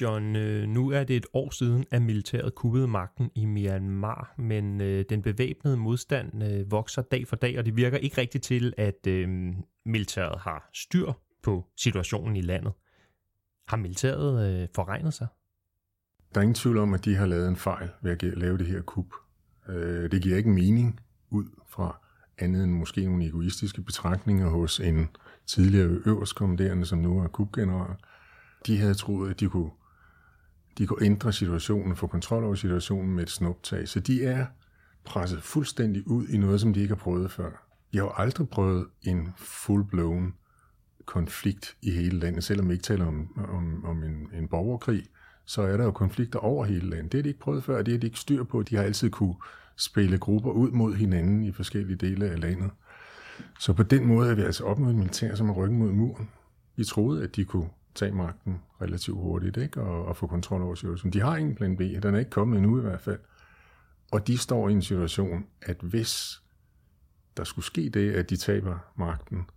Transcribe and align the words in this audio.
John, 0.00 0.36
øh, 0.36 0.68
nu 0.68 0.90
er 0.90 1.04
det 1.04 1.16
et 1.16 1.26
år 1.32 1.50
siden, 1.50 1.84
at 1.90 2.02
militæret 2.02 2.54
kuppede 2.54 2.88
magten 2.88 3.30
i 3.34 3.44
Myanmar, 3.44 4.34
men 4.38 4.80
øh, 4.80 5.04
den 5.08 5.22
bevæbnede 5.22 5.76
modstand 5.76 6.44
øh, 6.44 6.70
vokser 6.70 7.02
dag 7.02 7.28
for 7.28 7.36
dag, 7.36 7.58
og 7.58 7.66
det 7.66 7.76
virker 7.76 7.98
ikke 7.98 8.18
rigtigt 8.18 8.44
til, 8.44 8.74
at 8.76 9.06
øh, 9.06 9.28
militæret 9.86 10.40
har 10.40 10.70
styr 10.74 11.12
på 11.42 11.64
situationen 11.76 12.36
i 12.36 12.40
landet. 12.40 12.72
Har 13.68 13.76
militæret 13.76 14.62
øh, 14.62 14.68
forregnet 14.74 15.14
sig? 15.14 15.26
Der 16.34 16.40
er 16.40 16.42
ingen 16.42 16.54
tvivl 16.54 16.78
om, 16.78 16.94
at 16.94 17.04
de 17.04 17.14
har 17.14 17.26
lavet 17.26 17.48
en 17.48 17.56
fejl 17.56 17.88
ved 18.02 18.10
at 18.10 18.22
lave 18.22 18.58
det 18.58 18.66
her 18.66 18.82
kup. 18.82 19.06
Øh, 19.68 20.10
det 20.10 20.22
giver 20.22 20.36
ikke 20.36 20.50
mening 20.50 21.00
ud 21.30 21.44
fra 21.68 22.00
andet 22.38 22.64
end 22.64 22.72
måske 22.72 23.04
nogle 23.04 23.26
egoistiske 23.26 23.82
betragtninger 23.82 24.48
hos 24.48 24.80
en 24.80 25.08
tidligere 25.46 25.88
øverstkommanderende, 26.06 26.86
som 26.86 26.98
nu 26.98 27.20
er 27.20 27.28
kubgeneral. 27.28 27.96
De 28.66 28.78
havde 28.78 28.94
troet, 28.94 29.30
at 29.30 29.40
de 29.40 29.48
kunne, 29.48 29.70
de 30.78 30.86
kunne 30.86 31.06
ændre 31.06 31.32
situationen, 31.32 31.96
få 31.96 32.06
kontrol 32.06 32.44
over 32.44 32.54
situationen 32.54 33.14
med 33.14 33.22
et 33.22 33.30
snuptag. 33.30 33.88
Så 33.88 34.00
de 34.00 34.24
er 34.24 34.46
presset 35.04 35.42
fuldstændig 35.42 36.08
ud 36.08 36.28
i 36.28 36.36
noget, 36.36 36.60
som 36.60 36.72
de 36.72 36.80
ikke 36.80 36.94
har 36.94 37.00
prøvet 37.00 37.30
før. 37.30 37.66
De 37.92 37.98
har 37.98 38.08
aldrig 38.08 38.48
prøvet 38.48 38.86
en 39.02 39.28
full-blown 39.36 40.32
konflikt 41.04 41.76
i 41.82 41.90
hele 41.90 42.18
landet, 42.18 42.44
selvom 42.44 42.68
vi 42.68 42.72
ikke 42.72 42.82
taler 42.82 43.06
om, 43.06 43.38
om, 43.48 43.84
om 43.84 44.02
en, 44.02 44.28
en 44.34 44.48
borgerkrig, 44.48 45.02
så 45.44 45.62
er 45.62 45.76
der 45.76 45.84
jo 45.84 45.90
konflikter 45.90 46.38
over 46.38 46.64
hele 46.64 46.90
landet. 46.90 47.12
Det 47.12 47.18
har 47.18 47.22
de 47.22 47.28
ikke 47.28 47.40
prøvet 47.40 47.64
før, 47.64 47.82
det 47.82 47.94
har 47.94 48.00
de 48.00 48.06
ikke 48.06 48.18
styr 48.18 48.44
på. 48.44 48.62
De 48.62 48.76
har 48.76 48.82
altid 48.82 49.10
kunne 49.10 49.34
spille 49.76 50.18
grupper 50.18 50.50
ud 50.50 50.70
mod 50.70 50.94
hinanden 50.94 51.44
i 51.44 51.52
forskellige 51.52 51.96
dele 51.96 52.26
af 52.26 52.40
landet. 52.40 52.70
Så 53.60 53.72
på 53.72 53.82
den 53.82 54.06
måde 54.06 54.30
er 54.30 54.34
vi 54.34 54.42
altså 54.42 54.64
op 54.64 54.78
mod 54.78 54.90
et 54.90 54.96
militær, 54.96 55.34
som 55.34 55.48
er 55.48 55.54
ryggen 55.54 55.78
mod 55.78 55.92
muren. 55.92 56.30
Vi 56.76 56.84
troede, 56.84 57.22
at 57.22 57.36
de 57.36 57.44
kunne 57.44 57.68
tage 57.96 58.12
magten 58.12 58.62
relativt 58.82 59.16
hurtigt 59.16 59.56
ikke? 59.56 59.80
Og, 59.80 60.04
og 60.04 60.16
få 60.16 60.26
kontrol 60.26 60.62
over 60.62 60.74
situationen. 60.74 61.12
De 61.12 61.20
har 61.20 61.36
ingen 61.36 61.54
plan 61.54 61.76
B, 61.76 61.80
den 61.80 62.14
er 62.14 62.18
ikke 62.18 62.30
kommet 62.30 62.56
endnu 62.56 62.78
i 62.78 62.82
hvert 62.82 63.00
fald. 63.00 63.18
Og 64.12 64.26
de 64.26 64.38
står 64.38 64.68
i 64.68 64.72
en 64.72 64.82
situation, 64.82 65.46
at 65.62 65.76
hvis 65.80 66.42
der 67.36 67.44
skulle 67.44 67.64
ske 67.64 67.88
det, 67.88 68.12
at 68.12 68.30
de 68.30 68.36
taber 68.36 68.78
magten, 68.96 69.50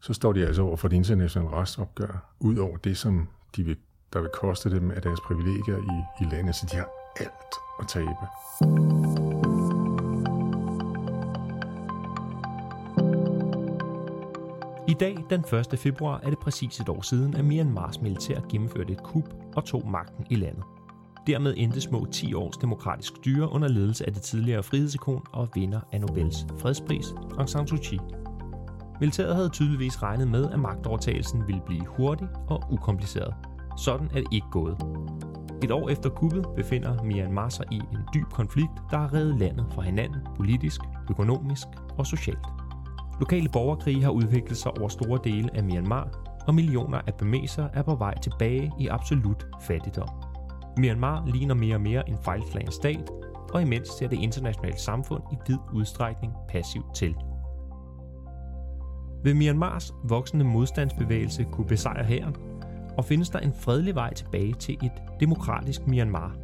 så 0.00 0.12
står 0.12 0.32
de 0.32 0.46
altså 0.46 0.62
over 0.62 0.76
for 0.76 0.88
det 0.88 0.96
internationale 0.96 1.50
retsopgør, 1.50 2.34
ud 2.40 2.56
over 2.56 2.76
det, 2.76 2.96
som 2.96 3.28
de 3.56 3.64
vil, 3.64 3.76
der 4.12 4.20
vil 4.20 4.30
koste 4.34 4.70
dem 4.70 4.90
af 4.90 5.02
deres 5.02 5.20
privilegier 5.20 5.76
i, 5.76 6.24
i 6.24 6.28
landet, 6.34 6.54
så 6.54 6.66
de 6.72 6.76
har 6.76 6.88
alt 7.16 7.54
at 7.80 7.88
tabe. 7.88 9.27
I 14.88 14.94
dag, 14.94 15.16
den 15.30 15.44
1. 15.72 15.78
februar, 15.78 16.20
er 16.22 16.30
det 16.30 16.38
præcis 16.38 16.80
et 16.80 16.88
år 16.88 17.02
siden, 17.02 17.34
at 17.34 17.44
Myanmars 17.44 18.00
militær 18.00 18.40
gennemførte 18.48 18.92
et 18.92 19.02
kup 19.02 19.24
og 19.56 19.64
tog 19.64 19.90
magten 19.90 20.26
i 20.30 20.34
landet. 20.34 20.64
Dermed 21.26 21.54
endte 21.56 21.80
små 21.80 22.06
10 22.12 22.34
års 22.34 22.56
demokratisk 22.56 23.16
styre 23.16 23.48
under 23.52 23.68
ledelse 23.68 24.06
af 24.06 24.12
det 24.12 24.22
tidligere 24.22 24.62
frihedsikon 24.62 25.22
og 25.32 25.48
vinder 25.54 25.80
af 25.92 26.00
Nobels 26.00 26.46
fredspris, 26.58 27.14
Aung 27.38 27.48
San 27.48 27.66
Suu 27.66 27.78
Kyi. 27.82 27.98
Militæret 29.00 29.34
havde 29.36 29.48
tydeligvis 29.48 30.02
regnet 30.02 30.28
med, 30.28 30.50
at 30.50 30.60
magtovertagelsen 30.60 31.46
ville 31.46 31.62
blive 31.66 31.86
hurtig 31.86 32.28
og 32.48 32.62
ukompliceret. 32.70 33.34
Sådan 33.76 34.06
er 34.06 34.20
det 34.20 34.32
ikke 34.32 34.50
gået. 34.50 34.76
Et 35.62 35.70
år 35.70 35.88
efter 35.88 36.10
kuppet 36.10 36.46
befinder 36.56 37.02
Myanmar 37.02 37.48
sig 37.48 37.64
i 37.72 37.76
en 37.76 37.98
dyb 38.14 38.28
konflikt, 38.32 38.72
der 38.90 38.98
har 38.98 39.14
reddet 39.14 39.38
landet 39.38 39.66
fra 39.70 39.82
hinanden 39.82 40.20
politisk, 40.36 40.80
økonomisk 41.10 41.66
og 41.98 42.06
socialt. 42.06 42.46
Lokale 43.20 43.48
borgerkrige 43.48 44.02
har 44.02 44.10
udviklet 44.10 44.58
sig 44.58 44.78
over 44.78 44.88
store 44.88 45.18
dele 45.24 45.50
af 45.54 45.64
Myanmar, 45.64 46.08
og 46.46 46.54
millioner 46.54 47.00
af 47.06 47.14
bemeser 47.14 47.68
er 47.74 47.82
på 47.82 47.94
vej 47.94 48.18
tilbage 48.18 48.72
i 48.80 48.86
absolut 48.86 49.46
fattigdom. 49.60 50.08
Myanmar 50.78 51.26
ligner 51.26 51.54
mere 51.54 51.76
og 51.76 51.80
mere 51.80 52.08
en 52.08 52.18
fejlslagen 52.24 52.72
stat, 52.72 53.10
og 53.54 53.62
imens 53.62 53.88
ser 53.88 54.08
det 54.08 54.18
internationale 54.18 54.78
samfund 54.78 55.22
i 55.32 55.36
vid 55.46 55.58
udstrækning 55.74 56.32
passivt 56.48 56.94
til. 56.94 57.14
Vil 59.24 59.36
Myanmars 59.36 59.94
voksende 60.04 60.44
modstandsbevægelse 60.44 61.44
kunne 61.52 61.66
besejre 61.66 62.04
hæren? 62.04 62.36
Og 62.98 63.04
findes 63.04 63.30
der 63.30 63.38
en 63.38 63.52
fredelig 63.52 63.94
vej 63.94 64.14
tilbage 64.14 64.52
til 64.52 64.74
et 64.82 64.92
demokratisk 65.20 65.86
Myanmar? 65.86 66.36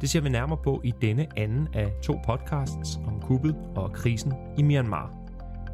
Det 0.00 0.10
ser 0.10 0.20
vi 0.20 0.28
nærmere 0.28 0.58
på 0.64 0.80
i 0.84 0.92
denne 1.02 1.26
anden 1.36 1.68
af 1.72 1.92
to 2.02 2.18
podcasts 2.26 3.00
om 3.06 3.20
kuppet 3.20 3.56
og 3.76 3.92
krisen 3.92 4.32
i 4.58 4.62
Myanmar. 4.62 5.23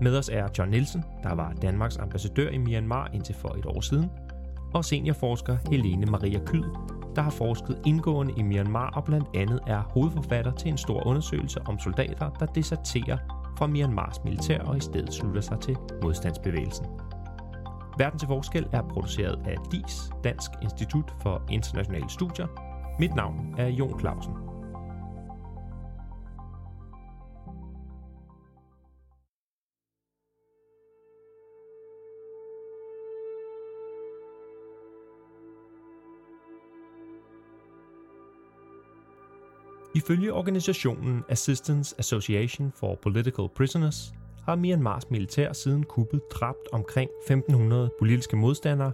Med 0.01 0.17
os 0.19 0.29
er 0.33 0.49
John 0.59 0.71
Nielsen, 0.71 1.05
der 1.23 1.35
var 1.35 1.53
Danmarks 1.63 1.97
ambassadør 1.97 2.49
i 2.49 2.59
Myanmar 2.59 3.11
indtil 3.13 3.35
for 3.35 3.49
et 3.49 3.67
år 3.67 3.81
siden, 3.81 4.11
og 4.75 4.85
seniorforsker 4.85 5.57
Helene 5.71 6.07
Maria 6.07 6.41
Kyd, 6.47 6.65
der 7.17 7.23
har 7.23 7.31
forsket 7.31 7.83
indgående 7.87 8.35
i 8.37 8.43
Myanmar 8.43 8.91
og 8.91 9.05
blandt 9.05 9.29
andet 9.35 9.61
er 9.67 9.81
hovedforfatter 9.81 10.53
til 10.53 10.69
en 10.69 10.79
stor 10.79 11.07
undersøgelse 11.07 11.61
om 11.67 11.79
soldater, 11.79 12.31
der 12.31 12.47
deserterer 12.47 13.19
fra 13.59 13.67
Myanmars 13.67 14.25
militær 14.25 14.61
og 14.61 14.77
i 14.77 14.81
stedet 14.81 15.13
slutter 15.13 15.41
sig 15.41 15.61
til 15.61 15.77
modstandsbevægelsen. 16.03 16.87
Verden 17.99 18.19
til 18.19 18.29
forskel 18.29 18.67
er 18.73 18.83
produceret 18.83 19.39
af 19.47 19.57
DIS, 19.73 20.11
Dansk 20.25 20.51
Institut 20.63 21.15
for 21.23 21.43
Internationale 21.51 22.11
Studier. 22.11 22.47
Mit 22.99 23.15
navn 23.15 23.55
er 23.59 23.69
Jon 23.69 24.01
Clausen. 24.01 24.50
Ifølge 39.95 40.33
organisationen 40.33 41.25
Assistance 41.29 41.95
Association 41.99 42.73
for 42.77 42.99
Political 43.03 43.49
Prisoners 43.57 44.15
har 44.45 44.57
Myanmars 44.57 45.11
militær 45.11 45.53
siden 45.53 45.83
kuppet 45.85 46.21
dræbt 46.31 46.69
omkring 46.73 47.11
1500 47.27 47.91
politiske 47.99 48.37
modstandere, 48.37 48.93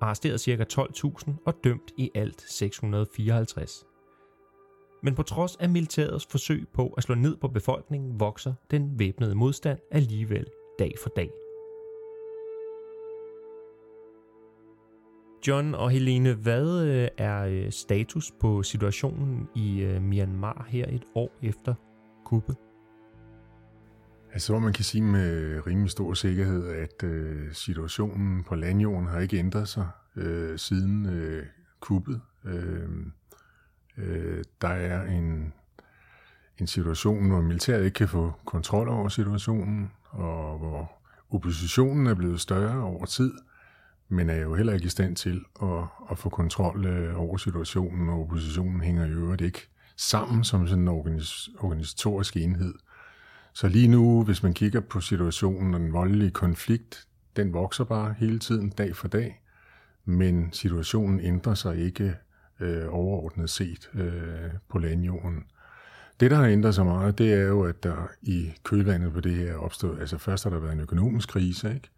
arresteret 0.00 0.40
ca. 0.40 0.64
12.000 0.72 1.30
og 1.46 1.54
dømt 1.64 1.92
i 1.96 2.10
alt 2.14 2.44
654. 2.48 3.86
Men 5.02 5.14
på 5.14 5.22
trods 5.22 5.56
af 5.56 5.68
militærets 5.68 6.26
forsøg 6.30 6.66
på 6.74 6.88
at 6.96 7.02
slå 7.02 7.14
ned 7.14 7.36
på 7.36 7.48
befolkningen, 7.48 8.20
vokser 8.20 8.54
den 8.70 8.98
væbnede 8.98 9.34
modstand 9.34 9.78
alligevel 9.90 10.46
dag 10.78 10.92
for 11.02 11.08
dag. 11.16 11.30
John 15.46 15.74
og 15.74 15.90
Helene, 15.90 16.34
hvad 16.34 16.84
øh, 16.86 17.08
er 17.18 17.44
øh, 17.44 17.72
status 17.72 18.32
på 18.40 18.62
situationen 18.62 19.48
i 19.54 19.80
øh, 19.80 20.02
Myanmar 20.02 20.66
her 20.68 20.86
et 20.88 21.04
år 21.14 21.32
efter 21.42 21.74
kuppet? 22.24 22.56
Altså, 24.32 24.58
man 24.58 24.72
kan 24.72 24.84
sige 24.84 25.02
med 25.02 25.60
rimelig 25.66 25.90
stor 25.90 26.14
sikkerhed, 26.14 26.68
at 26.68 27.02
øh, 27.04 27.52
situationen 27.52 28.44
på 28.44 28.54
landjorden 28.54 29.08
har 29.08 29.20
ikke 29.20 29.38
ændret 29.38 29.68
sig 29.68 29.88
øh, 30.16 30.58
siden 30.58 31.06
øh, 31.06 31.46
kuppet. 31.80 32.20
Øh, 32.44 32.88
øh, 33.98 34.44
der 34.60 34.68
er 34.68 35.06
en, 35.06 35.52
en 36.58 36.66
situation, 36.66 37.28
hvor 37.28 37.40
militæret 37.40 37.84
ikke 37.84 37.94
kan 37.94 38.08
få 38.08 38.32
kontrol 38.44 38.88
over 38.88 39.08
situationen, 39.08 39.90
og 40.04 40.58
hvor 40.58 40.92
oppositionen 41.30 42.06
er 42.06 42.14
blevet 42.14 42.40
større 42.40 42.82
over 42.82 43.04
tid, 43.04 43.32
men 44.08 44.30
er 44.30 44.36
jo 44.36 44.54
heller 44.54 44.72
ikke 44.72 44.86
i 44.86 44.88
stand 44.88 45.16
til 45.16 45.44
at, 45.62 45.84
at 46.10 46.18
få 46.18 46.28
kontrol 46.28 46.86
øh, 46.86 47.20
over 47.20 47.36
situationen, 47.36 48.08
og 48.08 48.20
oppositionen 48.20 48.80
hænger 48.80 49.06
i 49.06 49.10
øvrigt 49.10 49.42
ikke 49.42 49.68
sammen 49.96 50.44
som 50.44 50.66
sådan 50.66 50.88
en 50.88 51.00
organis- 51.00 51.56
organisatorisk 51.58 52.36
enhed. 52.36 52.74
Så 53.52 53.68
lige 53.68 53.88
nu, 53.88 54.24
hvis 54.24 54.42
man 54.42 54.54
kigger 54.54 54.80
på 54.80 55.00
situationen 55.00 55.74
og 55.74 55.80
den 55.80 55.92
voldelige 55.92 56.30
konflikt, 56.30 57.06
den 57.36 57.52
vokser 57.52 57.84
bare 57.84 58.14
hele 58.18 58.38
tiden, 58.38 58.70
dag 58.70 58.96
for 58.96 59.08
dag, 59.08 59.42
men 60.04 60.52
situationen 60.52 61.20
ændrer 61.20 61.54
sig 61.54 61.78
ikke 61.78 62.14
øh, 62.60 62.84
overordnet 62.88 63.50
set 63.50 63.90
øh, 63.94 64.50
på 64.68 64.78
landjorden. 64.78 65.44
Det, 66.20 66.30
der 66.30 66.36
har 66.36 66.46
ændret 66.46 66.74
sig 66.74 66.86
meget, 66.86 67.18
det 67.18 67.32
er 67.32 67.42
jo, 67.42 67.62
at 67.62 67.82
der 67.82 68.08
i 68.22 68.52
kølvandet 68.64 69.12
på 69.12 69.20
det 69.20 69.34
her 69.34 69.52
er 69.52 69.56
opstået, 69.56 70.00
altså 70.00 70.18
først 70.18 70.44
har 70.44 70.50
der 70.50 70.58
været 70.58 70.72
en 70.72 70.80
økonomisk 70.80 71.28
krise, 71.28 71.74
ikke? 71.74 71.90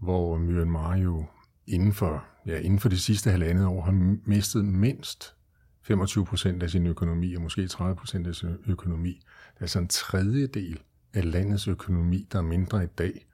Hvor 0.00 0.38
Myanmar 0.38 0.96
jo 0.96 1.24
inden 1.66 1.92
for, 1.92 2.24
ja, 2.46 2.58
inden 2.58 2.80
for 2.80 2.88
det 2.88 3.00
sidste 3.00 3.30
halvandet 3.30 3.66
år 3.66 3.82
har 3.82 4.18
mistet 4.24 4.64
mindst 4.64 5.34
25 5.82 6.24
procent 6.24 6.62
af 6.62 6.70
sin 6.70 6.86
økonomi, 6.86 7.34
og 7.34 7.42
måske 7.42 7.68
30 7.68 7.96
procent 7.96 8.26
af 8.26 8.34
sin 8.34 8.56
økonomi. 8.66 9.10
Det 9.54 9.56
er 9.56 9.62
altså 9.62 9.78
en 9.78 9.88
tredjedel 9.88 10.80
af 11.14 11.32
landets 11.32 11.68
økonomi, 11.68 12.26
der 12.32 12.38
er 12.38 12.42
mindre 12.42 12.84
i 12.84 12.86
dag 12.86 13.26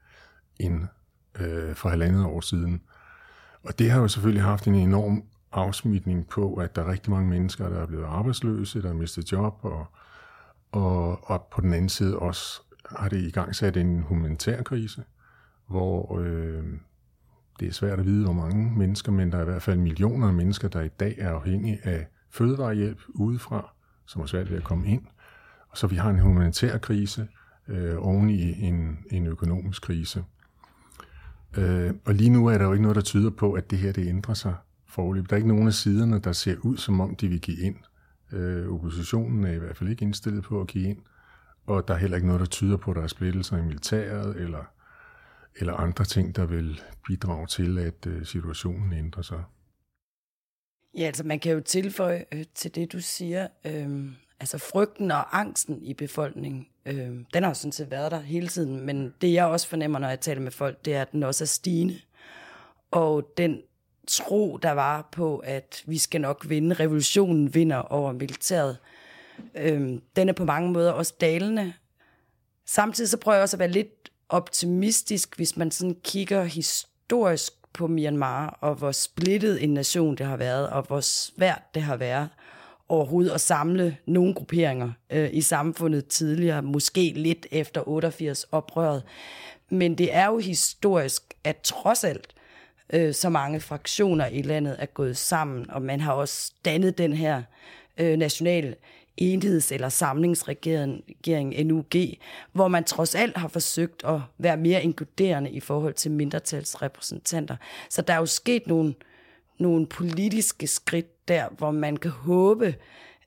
end 0.60 0.82
øh, 1.40 1.74
for 1.74 1.88
halvandet 1.88 2.24
år 2.24 2.40
siden. 2.40 2.82
Og 3.62 3.78
det 3.78 3.90
har 3.90 4.00
jo 4.00 4.08
selvfølgelig 4.08 4.42
haft 4.42 4.66
en 4.66 4.74
enorm 4.74 5.24
afsmitning 5.52 6.28
på, 6.28 6.54
at 6.54 6.76
der 6.76 6.82
er 6.82 6.90
rigtig 6.90 7.10
mange 7.10 7.30
mennesker, 7.30 7.68
der 7.68 7.82
er 7.82 7.86
blevet 7.86 8.04
arbejdsløse, 8.04 8.82
der 8.82 8.88
har 8.88 8.94
mistet 8.94 9.32
job, 9.32 9.58
og, 9.62 9.86
og, 10.72 11.30
og 11.30 11.48
på 11.52 11.60
den 11.60 11.72
anden 11.72 11.88
side 11.88 12.18
også 12.18 12.60
har 12.90 13.08
det 13.08 13.20
i 13.20 13.30
gang 13.30 13.56
sat 13.56 13.76
en 13.76 14.02
humanitær 14.02 14.62
krise, 14.62 15.04
hvor 15.68 16.18
øh, 16.18 16.64
det 17.60 17.68
er 17.68 17.72
svært 17.72 17.98
at 17.98 18.06
vide, 18.06 18.24
hvor 18.24 18.32
mange 18.32 18.78
mennesker, 18.78 19.12
men 19.12 19.32
der 19.32 19.38
er 19.38 19.42
i 19.42 19.44
hvert 19.44 19.62
fald 19.62 19.78
millioner 19.78 20.28
af 20.28 20.34
mennesker, 20.34 20.68
der 20.68 20.80
i 20.80 20.88
dag 20.88 21.14
er 21.18 21.30
afhængige 21.30 21.78
af 21.82 22.06
fødevarehjælp 22.30 23.00
udefra, 23.08 23.72
som 24.06 24.22
er 24.22 24.26
svært 24.26 24.50
ved 24.50 24.56
at 24.56 24.64
komme 24.64 24.88
ind. 24.88 25.02
Og 25.68 25.78
så 25.78 25.86
vi 25.86 25.96
har 25.96 26.10
en 26.10 26.18
humanitær 26.18 26.78
krise 26.78 27.28
øh, 27.68 27.94
oven 27.98 28.30
i 28.30 28.62
en, 28.62 28.98
en 29.10 29.26
økonomisk 29.26 29.82
krise. 29.82 30.24
Øh, 31.56 31.94
og 32.04 32.14
lige 32.14 32.30
nu 32.30 32.46
er 32.46 32.58
der 32.58 32.64
jo 32.64 32.72
ikke 32.72 32.82
noget, 32.82 32.96
der 32.96 33.02
tyder 33.02 33.30
på, 33.30 33.52
at 33.52 33.70
det 33.70 33.78
her 33.78 33.92
det 33.92 34.08
ændrer 34.08 34.34
sig 34.34 34.54
forløb. 34.88 35.30
Der 35.30 35.32
er 35.32 35.36
ikke 35.36 35.48
nogen 35.48 35.66
af 35.66 35.74
siderne, 35.74 36.18
der 36.18 36.32
ser 36.32 36.56
ud, 36.62 36.76
som 36.76 37.00
om 37.00 37.16
de 37.16 37.28
vil 37.28 37.40
give 37.40 37.58
ind. 37.58 37.76
Øh, 38.32 38.68
oppositionen 38.68 39.44
er 39.44 39.52
i 39.52 39.58
hvert 39.58 39.76
fald 39.76 39.90
ikke 39.90 40.02
indstillet 40.02 40.44
på 40.44 40.60
at 40.60 40.66
give 40.66 40.88
ind, 40.88 40.98
og 41.66 41.88
der 41.88 41.94
er 41.94 41.98
heller 41.98 42.16
ikke 42.16 42.26
noget, 42.26 42.40
der 42.40 42.46
tyder 42.46 42.76
på, 42.76 42.90
at 42.90 42.96
der 42.96 43.02
er 43.02 43.06
splittelser 43.06 43.56
i 43.56 43.62
militæret 43.62 44.36
eller, 44.36 44.75
eller 45.56 45.74
andre 45.74 46.04
ting, 46.04 46.36
der 46.36 46.46
vil 46.46 46.80
bidrage 47.06 47.46
til, 47.46 47.78
at 47.78 48.06
øh, 48.06 48.26
situationen 48.26 48.92
ændrer 48.92 49.22
sig. 49.22 49.44
Ja, 50.96 51.02
altså 51.02 51.24
man 51.24 51.40
kan 51.40 51.52
jo 51.52 51.60
tilføje 51.60 52.24
øh, 52.32 52.44
til 52.54 52.74
det, 52.74 52.92
du 52.92 53.00
siger, 53.00 53.48
øh, 53.64 54.12
altså 54.40 54.58
frygten 54.58 55.10
og 55.10 55.38
angsten 55.38 55.82
i 55.82 55.94
befolkningen, 55.94 56.66
øh, 56.86 57.24
den 57.34 57.42
har 57.42 57.48
jo 57.48 57.54
sådan 57.54 57.72
set 57.72 57.90
været 57.90 58.10
der 58.10 58.20
hele 58.20 58.48
tiden, 58.48 58.80
men 58.80 59.14
det 59.20 59.32
jeg 59.32 59.46
også 59.46 59.68
fornemmer, 59.68 59.98
når 59.98 60.08
jeg 60.08 60.20
taler 60.20 60.40
med 60.40 60.50
folk, 60.50 60.84
det 60.84 60.94
er, 60.94 61.02
at 61.02 61.12
den 61.12 61.22
også 61.22 61.44
er 61.44 61.46
stigende. 61.46 62.00
Og 62.90 63.32
den 63.36 63.62
tro, 64.08 64.56
der 64.56 64.70
var 64.70 65.08
på, 65.12 65.38
at 65.38 65.82
vi 65.86 65.98
skal 65.98 66.20
nok 66.20 66.48
vinde, 66.48 66.74
revolutionen 66.74 67.54
vinder 67.54 67.76
over 67.76 68.12
militæret, 68.12 68.78
øh, 69.54 69.98
den 70.16 70.28
er 70.28 70.32
på 70.32 70.44
mange 70.44 70.72
måder 70.72 70.92
også 70.92 71.14
dalende. 71.20 71.72
Samtidig 72.66 73.10
så 73.10 73.16
prøver 73.16 73.36
jeg 73.36 73.42
også 73.42 73.56
at 73.56 73.60
være 73.60 73.68
lidt 73.68 74.10
optimistisk, 74.28 75.36
hvis 75.36 75.56
man 75.56 75.70
sådan 75.70 75.96
kigger 76.04 76.44
historisk 76.44 77.52
på 77.72 77.86
Myanmar, 77.86 78.58
og 78.60 78.74
hvor 78.74 78.92
splittet 78.92 79.64
en 79.64 79.74
nation 79.74 80.16
det 80.16 80.26
har 80.26 80.36
været, 80.36 80.68
og 80.68 80.82
hvor 80.82 81.00
svært 81.00 81.62
det 81.74 81.82
har 81.82 81.96
været 81.96 82.28
overhovedet 82.88 83.30
at 83.30 83.40
samle 83.40 83.96
nogle 84.06 84.34
grupperinger 84.34 84.92
øh, 85.10 85.28
i 85.32 85.40
samfundet 85.40 86.06
tidligere, 86.06 86.62
måske 86.62 87.12
lidt 87.16 87.46
efter 87.50 87.88
88 87.88 88.44
oprøret. 88.52 89.02
Men 89.70 89.98
det 89.98 90.14
er 90.14 90.26
jo 90.26 90.38
historisk, 90.38 91.22
at 91.44 91.56
trods 91.56 92.04
alt 92.04 92.34
øh, 92.92 93.14
så 93.14 93.28
mange 93.28 93.60
fraktioner 93.60 94.26
i 94.26 94.42
landet 94.42 94.76
er 94.78 94.86
gået 94.86 95.16
sammen, 95.16 95.70
og 95.70 95.82
man 95.82 96.00
har 96.00 96.12
også 96.12 96.52
dannet 96.64 96.98
den 96.98 97.12
her 97.12 97.42
øh, 97.98 98.16
national 98.16 98.76
enheds- 99.20 99.74
eller 99.74 99.88
samlingsregering, 99.88 101.66
NUG, 101.66 101.94
hvor 102.52 102.68
man 102.68 102.84
trods 102.84 103.14
alt 103.14 103.36
har 103.36 103.48
forsøgt 103.48 104.04
at 104.04 104.20
være 104.38 104.56
mere 104.56 104.82
inkluderende 104.82 105.50
i 105.50 105.60
forhold 105.60 105.94
til 105.94 106.10
mindretalsrepræsentanter. 106.10 107.56
Så 107.90 108.02
der 108.02 108.14
er 108.14 108.18
jo 108.18 108.26
sket 108.26 108.66
nogle, 108.66 108.94
nogle 109.58 109.86
politiske 109.86 110.66
skridt 110.66 111.28
der, 111.28 111.48
hvor 111.58 111.70
man 111.70 111.96
kan 111.96 112.10
håbe, 112.10 112.66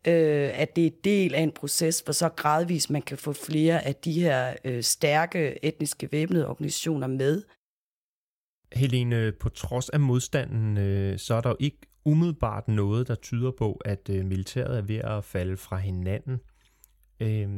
øh, 0.08 0.50
at 0.54 0.76
det 0.76 0.86
er 0.86 0.92
del 1.04 1.36
af 1.36 1.42
en 1.42 1.52
proces, 1.52 2.00
hvor 2.00 2.14
så 2.14 2.30
gradvist 2.30 2.90
man 2.90 3.02
kan 3.02 3.18
få 3.18 3.34
flere 3.34 3.86
af 3.86 3.96
de 3.96 4.12
her 4.12 4.54
øh, 4.66 4.84
stærke 4.84 5.66
etniske 5.66 6.12
væbnede 6.12 6.48
organisationer 6.48 7.08
med. 7.08 7.44
Helene, 8.74 9.32
på 9.32 9.50
trods 9.50 9.90
af 9.90 10.00
modstanden, 10.00 10.78
øh, 10.78 11.20
så 11.20 11.34
er 11.34 11.42
der 11.42 11.50
jo 11.50 11.58
ikke 11.60 11.78
umiddelbart 12.06 12.68
noget, 12.68 13.08
der 13.08 13.16
tyder 13.16 13.52
på, 13.52 13.82
at 13.86 14.10
øh, 14.10 14.26
militæret 14.26 14.78
er 14.78 14.82
ved 14.82 14.98
at 14.98 15.24
falde 15.24 15.58
fra 15.58 15.78
hinanden. 15.78 16.40
Øh, 17.20 17.50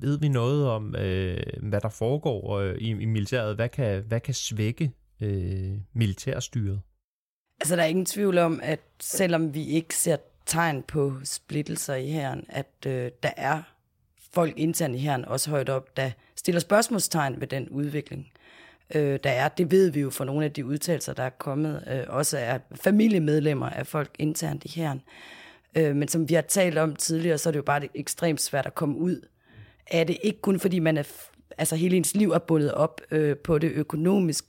ved 0.00 0.18
vi 0.18 0.28
noget 0.28 0.68
om, 0.68 0.96
øh, 0.96 1.42
hvad 1.62 1.80
der 1.80 1.88
foregår 1.88 2.58
øh, 2.58 2.74
i, 2.78 2.90
i 2.90 3.04
militæret? 3.04 3.54
Hvad 3.54 3.68
kan, 3.68 4.02
hvad 4.02 4.20
kan 4.20 4.34
svække 4.34 4.92
øh, 5.20 5.72
militærstyret? 5.92 6.80
Altså, 7.60 7.76
der 7.76 7.82
er 7.82 7.86
ingen 7.86 8.06
tvivl 8.06 8.38
om, 8.38 8.60
at 8.62 8.80
selvom 9.00 9.54
vi 9.54 9.66
ikke 9.66 9.96
ser 9.96 10.16
tegn 10.46 10.82
på 10.82 11.12
splittelser 11.24 11.94
i 11.94 12.06
herren, 12.06 12.44
at 12.48 12.86
øh, 12.86 13.10
der 13.22 13.30
er 13.36 13.62
folk 14.32 14.58
internt 14.58 14.94
i 14.94 14.98
herren, 14.98 15.24
også 15.24 15.50
højt 15.50 15.68
op, 15.68 15.96
der 15.96 16.10
stiller 16.36 16.60
spørgsmålstegn 16.60 17.40
ved 17.40 17.46
den 17.46 17.68
udvikling 17.68 18.26
øh, 18.94 19.18
der 19.24 19.30
er. 19.30 19.48
Det 19.48 19.70
ved 19.70 19.90
vi 19.90 20.00
jo 20.00 20.10
fra 20.10 20.24
nogle 20.24 20.44
af 20.44 20.52
de 20.52 20.66
udtalelser, 20.66 21.12
der 21.12 21.22
er 21.22 21.30
kommet, 21.30 21.84
øh, 21.90 22.04
også 22.08 22.38
er 22.38 22.58
familiemedlemmer 22.74 23.70
af 23.70 23.86
folk 23.86 24.10
internt 24.18 24.64
i 24.64 24.68
herren. 24.68 25.02
Øh, 25.74 25.96
men 25.96 26.08
som 26.08 26.28
vi 26.28 26.34
har 26.34 26.42
talt 26.42 26.78
om 26.78 26.96
tidligere, 26.96 27.38
så 27.38 27.48
er 27.48 27.50
det 27.50 27.58
jo 27.58 27.62
bare 27.62 27.88
ekstremt 27.94 28.40
svært 28.40 28.66
at 28.66 28.74
komme 28.74 28.98
ud 28.98 29.20
af 29.90 30.06
det. 30.06 30.16
Ikke 30.22 30.40
kun 30.40 30.60
fordi 30.60 30.78
man 30.78 30.96
er, 30.96 31.02
altså 31.58 31.76
hele 31.76 31.96
ens 31.96 32.14
liv 32.14 32.30
er 32.30 32.38
bundet 32.38 32.72
op 32.72 33.00
øh, 33.10 33.36
på 33.36 33.58
det 33.58 33.70
økonomisk, 33.72 34.44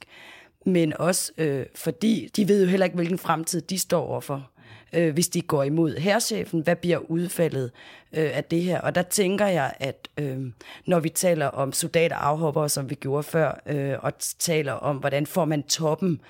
men 0.65 0.93
også 0.97 1.31
øh, 1.37 1.65
fordi 1.75 2.29
de 2.35 2.47
ved 2.47 2.63
jo 2.63 2.69
heller 2.69 2.85
ikke, 2.85 2.95
hvilken 2.95 3.17
fremtid 3.17 3.61
de 3.61 3.79
står 3.79 4.05
overfor 4.05 4.51
øh, 4.93 5.13
hvis 5.13 5.27
de 5.27 5.41
går 5.41 5.63
imod 5.63 5.97
herrchefen. 5.97 6.61
Hvad 6.61 6.75
bliver 6.75 6.97
udfaldet 6.97 7.71
øh, 8.13 8.29
af 8.33 8.43
det 8.43 8.61
her? 8.61 8.81
Og 8.81 8.95
der 8.95 9.01
tænker 9.01 9.45
jeg, 9.45 9.73
at 9.79 10.07
øh, 10.19 10.39
når 10.87 10.99
vi 10.99 11.09
taler 11.09 11.45
om 11.45 11.73
soldater 11.73 12.15
afhopper, 12.15 12.67
som 12.67 12.89
vi 12.89 12.95
gjorde 12.95 13.23
før, 13.23 13.61
øh, 13.65 13.95
og 14.01 14.13
taler 14.39 14.73
om, 14.73 14.97
hvordan 14.97 15.25
får 15.25 15.45
man 15.45 15.63
toppen 15.63 16.21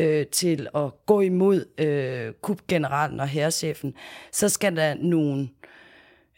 øh, 0.00 0.26
til 0.26 0.68
at 0.74 1.06
gå 1.06 1.20
imod 1.20 1.64
øh, 1.78 2.32
kubgeneralen 2.42 3.20
og 3.20 3.28
herrchefen, 3.28 3.94
så 4.32 4.48
skal 4.48 4.76
der 4.76 4.94
nogle 4.94 5.48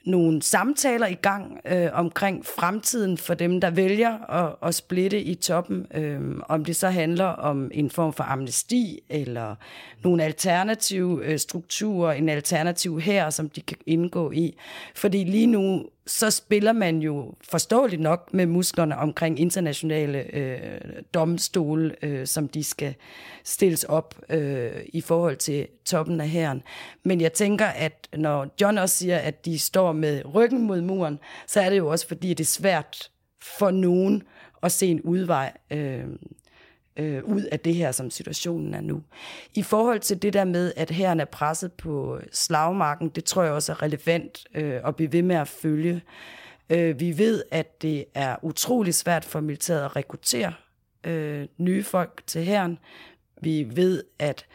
nogle 0.05 0.43
samtaler 0.43 1.07
i 1.07 1.15
gang 1.15 1.61
øh, 1.65 1.89
omkring 1.93 2.47
fremtiden 2.47 3.19
for 3.19 3.35
dem, 3.35 3.61
der 3.61 3.71
vælger 3.71 4.31
at, 4.31 4.55
at 4.63 4.75
splitte 4.75 5.23
i 5.23 5.35
toppen. 5.35 5.87
Øh, 5.95 6.21
om 6.49 6.65
det 6.65 6.77
så 6.77 6.89
handler 6.89 7.25
om 7.25 7.71
en 7.75 7.91
form 7.91 8.13
for 8.13 8.25
amnesti, 8.25 9.01
eller 9.09 9.55
nogle 10.05 10.25
alternative 10.25 11.25
øh, 11.25 11.39
strukturer, 11.39 12.13
en 12.13 12.29
alternativ 12.29 13.01
her, 13.01 13.31
som 13.31 13.49
de 13.49 13.61
kan 13.61 13.77
indgå 13.87 14.31
i. 14.31 14.57
Fordi 14.95 15.25
lige 15.25 15.47
nu 15.47 15.85
så 16.07 16.31
spiller 16.31 16.73
man 16.73 16.99
jo 16.99 17.35
forståeligt 17.51 18.03
nok 18.03 18.35
med 18.35 18.47
musklerne 18.47 18.97
omkring 18.97 19.41
internationale 19.41 20.37
øh, 20.37 20.81
domstole, 21.15 21.95
øh, 22.03 22.27
som 22.27 22.49
de 22.49 22.65
skal 22.65 22.95
stilles 23.45 23.85
op 23.85 24.21
øh, 24.29 24.73
i 24.93 25.01
forhold 25.01 25.37
til 25.37 25.67
toppen 25.85 26.21
af 26.21 26.29
herren. 26.29 26.63
Men 27.05 27.21
jeg 27.21 27.33
tænker, 27.33 27.67
at 27.67 28.09
når 28.17 28.55
John 28.61 28.79
også 28.79 28.97
siger, 28.97 29.19
at 29.19 29.45
de 29.45 29.59
står 29.59 29.93
med 29.93 30.35
ryggen 30.35 30.63
mod 30.63 30.81
muren, 30.81 31.19
så 31.47 31.61
er 31.61 31.71
det 31.71 31.79
jo 31.79 31.89
også 31.89 32.09
fordi, 32.09 32.29
det 32.29 32.41
er 32.41 32.45
svært 32.45 33.11
for 33.59 33.71
nogen 33.71 34.23
at 34.63 34.73
se 34.73 34.87
en 34.87 35.01
udvej. 35.01 35.53
Øh, 35.71 36.05
øh, 36.97 37.25
ud 37.25 37.43
af 37.43 37.61
det 37.61 37.75
her, 37.75 37.93
som 37.93 38.11
situationen 38.11 38.75
er 38.75 38.81
nu. 38.81 39.03
I 39.55 39.63
forhold 39.63 40.01
til 40.01 40.23
det 40.23 40.33
der 40.33 40.45
med, 40.45 40.73
at 40.77 40.91
herren 40.91 41.21
er 41.21 41.25
presset 41.25 41.73
på 41.73 42.19
slagmarken, 42.33 43.09
det 43.09 43.25
tror 43.25 43.43
jeg 43.43 43.53
også 43.53 43.73
er 43.73 43.83
relevant 43.83 44.47
øh, 44.55 44.81
at 44.85 44.97
blive 44.97 45.13
ved 45.13 45.23
med 45.23 45.37
at 45.37 45.49
følge. 45.49 46.03
Øh, 46.71 47.01
vi 47.01 47.19
ved, 47.19 47.43
at 47.51 47.83
det 47.83 48.05
er 48.15 48.37
utrolig 48.43 48.95
svært 48.95 49.25
for 49.25 49.41
militæret 49.41 49.85
at 49.85 49.97
rekruttere 49.97 50.53
øh, 51.05 51.47
nye 51.59 51.83
folk 51.83 52.23
til 52.27 52.45
herren. 52.45 52.79
Vi 53.41 53.67
ved, 53.75 54.05
at 54.19 54.47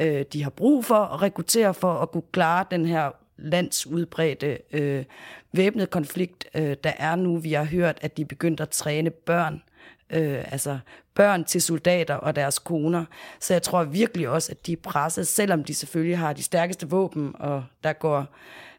øh, 0.00 0.24
de 0.32 0.42
har 0.42 0.50
brug 0.50 0.84
for 0.84 0.94
at 0.94 1.22
rekruttere 1.22 1.74
for 1.74 1.94
at 1.94 2.10
kunne 2.10 2.22
klare 2.32 2.64
den 2.70 2.86
her 2.86 3.10
landsudbredte 3.36 4.58
øh, 4.72 5.04
væbnede 5.52 5.86
konflikt, 5.86 6.48
øh, 6.54 6.76
der 6.84 6.92
er 6.98 7.16
nu. 7.16 7.36
Vi 7.36 7.52
har 7.52 7.64
hørt, 7.64 7.98
at 8.00 8.16
de 8.16 8.24
begyndte 8.24 8.62
at 8.62 8.70
træne 8.70 9.10
børn 9.10 9.62
øh, 10.12 10.52
altså 10.52 10.78
børn 11.14 11.44
til 11.44 11.62
soldater 11.62 12.14
og 12.14 12.36
deres 12.36 12.58
koner. 12.58 13.04
Så 13.40 13.54
jeg 13.54 13.62
tror 13.62 13.84
virkelig 13.84 14.28
også, 14.28 14.52
at 14.52 14.66
de 14.66 14.72
er 14.72 14.76
presset, 14.82 15.26
selvom 15.26 15.64
de 15.64 15.74
selvfølgelig 15.74 16.18
har 16.18 16.32
de 16.32 16.42
stærkeste 16.42 16.90
våben, 16.90 17.34
og 17.38 17.64
der 17.84 17.92
går 17.92 18.26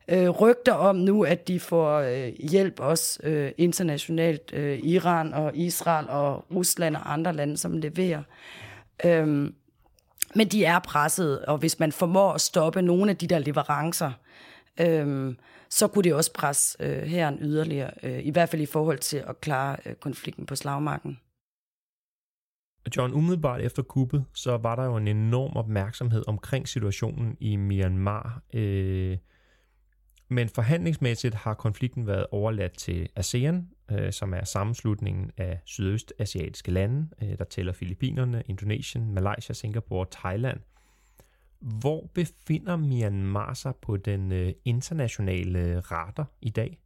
øh, 0.07 0.29
rygter 0.29 0.73
om 0.73 0.95
nu, 0.95 1.23
at 1.23 1.47
de 1.47 1.59
får 1.59 1.99
øh, 1.99 2.33
hjælp 2.49 2.79
også 2.79 3.19
øh, 3.23 3.51
internationalt. 3.57 4.53
Øh, 4.53 4.79
Iran 4.83 5.33
og 5.33 5.55
Israel 5.55 6.09
og 6.09 6.45
Rusland 6.55 6.95
og 6.95 7.13
andre 7.13 7.33
lande, 7.33 7.57
som 7.57 7.77
leverer. 7.77 8.23
Øhm, 9.05 9.55
men 10.35 10.47
de 10.47 10.65
er 10.65 10.79
presset, 10.79 11.45
og 11.45 11.57
hvis 11.57 11.79
man 11.79 11.91
formår 11.91 12.31
at 12.31 12.41
stoppe 12.41 12.81
nogle 12.81 13.11
af 13.11 13.17
de 13.17 13.27
der 13.27 13.39
leverancer, 13.39 14.11
øhm, 14.79 15.37
så 15.69 15.87
kunne 15.87 16.03
det 16.03 16.13
også 16.13 16.33
presse 16.33 16.77
øh, 16.79 17.03
herren 17.03 17.37
yderligere, 17.41 17.91
øh, 18.03 18.25
i 18.25 18.29
hvert 18.29 18.49
fald 18.49 18.61
i 18.61 18.65
forhold 18.65 18.99
til 18.99 19.17
at 19.17 19.41
klare 19.41 19.77
øh, 19.85 19.95
konflikten 19.95 20.45
på 20.45 20.55
slagmarken. 20.55 21.19
John, 22.97 23.13
umiddelbart 23.13 23.61
efter 23.61 23.83
kuppet, 23.83 24.25
så 24.33 24.57
var 24.57 24.75
der 24.75 24.85
jo 24.85 24.97
en 24.97 25.07
enorm 25.07 25.55
opmærksomhed 25.55 26.23
omkring 26.27 26.67
situationen 26.67 27.37
i 27.39 27.55
Myanmar. 27.55 28.41
Øh, 28.53 29.17
men 30.29 30.49
forhandlingsmæssigt 30.49 31.35
har 31.35 31.53
konflikten 31.53 32.07
været 32.07 32.25
overladt 32.31 32.77
til 32.77 33.09
ASEAN, 33.15 33.69
øh, 33.91 34.11
som 34.11 34.33
er 34.33 34.43
sammenslutningen 34.43 35.31
af 35.37 35.61
sydøstasiatiske 35.65 36.71
lande, 36.71 37.07
øh, 37.21 37.37
der 37.37 37.43
tæller 37.43 37.73
Filippinerne, 37.73 38.43
Indonesien, 38.45 39.13
Malaysia, 39.13 39.53
Singapore 39.53 40.05
og 40.05 40.11
Thailand. 40.11 40.59
Hvor 41.59 42.09
befinder 42.13 42.75
Myanmar 42.75 43.53
sig 43.53 43.73
på 43.81 43.97
den 43.97 44.31
øh, 44.31 44.53
internationale 44.65 45.59
øh, 45.59 45.77
radar 45.77 46.31
i 46.41 46.49
dag? 46.49 46.79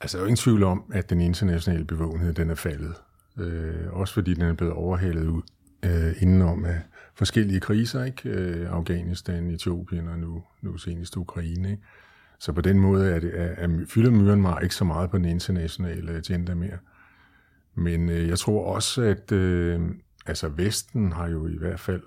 Altså, 0.00 0.16
der 0.16 0.22
er 0.22 0.24
jo 0.24 0.26
ingen 0.26 0.36
tvivl 0.36 0.62
om, 0.62 0.90
at 0.94 1.10
den 1.10 1.20
internationale 1.20 1.84
bevågenhed 1.84 2.34
den 2.34 2.50
er 2.50 2.54
faldet. 2.54 2.94
Øh, 3.38 3.92
også 3.92 4.14
fordi 4.14 4.34
den 4.34 4.42
er 4.42 4.54
blevet 4.54 4.74
overhalet 4.74 5.26
ud 5.26 5.42
øh, 5.84 6.22
indenom 6.22 6.64
af 6.64 6.80
forskellige 7.14 7.60
kriser, 7.60 8.04
ikke? 8.04 8.28
Øh, 8.28 8.72
Afghanistan, 8.72 9.50
Etiopien 9.50 10.08
og 10.08 10.18
nu, 10.18 10.44
nu 10.62 10.76
senest 10.76 11.16
Ukraine. 11.16 11.70
Ikke? 11.70 11.82
Så 12.38 12.52
på 12.52 12.60
den 12.60 12.78
måde 12.78 13.14
er 13.14 13.20
det, 13.20 13.40
er, 13.40 13.54
er, 13.56 13.84
fylder 13.88 14.10
Myanmar 14.10 14.58
ikke 14.58 14.74
så 14.74 14.84
meget 14.84 15.10
på 15.10 15.18
den 15.18 15.24
internationale 15.24 16.12
agenda 16.12 16.54
mere. 16.54 16.78
Men 17.74 18.08
øh, 18.08 18.28
jeg 18.28 18.38
tror 18.38 18.74
også, 18.74 19.02
at 19.02 19.32
øh, 19.32 19.80
altså 20.26 20.48
Vesten 20.48 21.12
har 21.12 21.28
jo 21.28 21.46
i 21.46 21.56
hvert 21.58 21.80
fald 21.80 22.02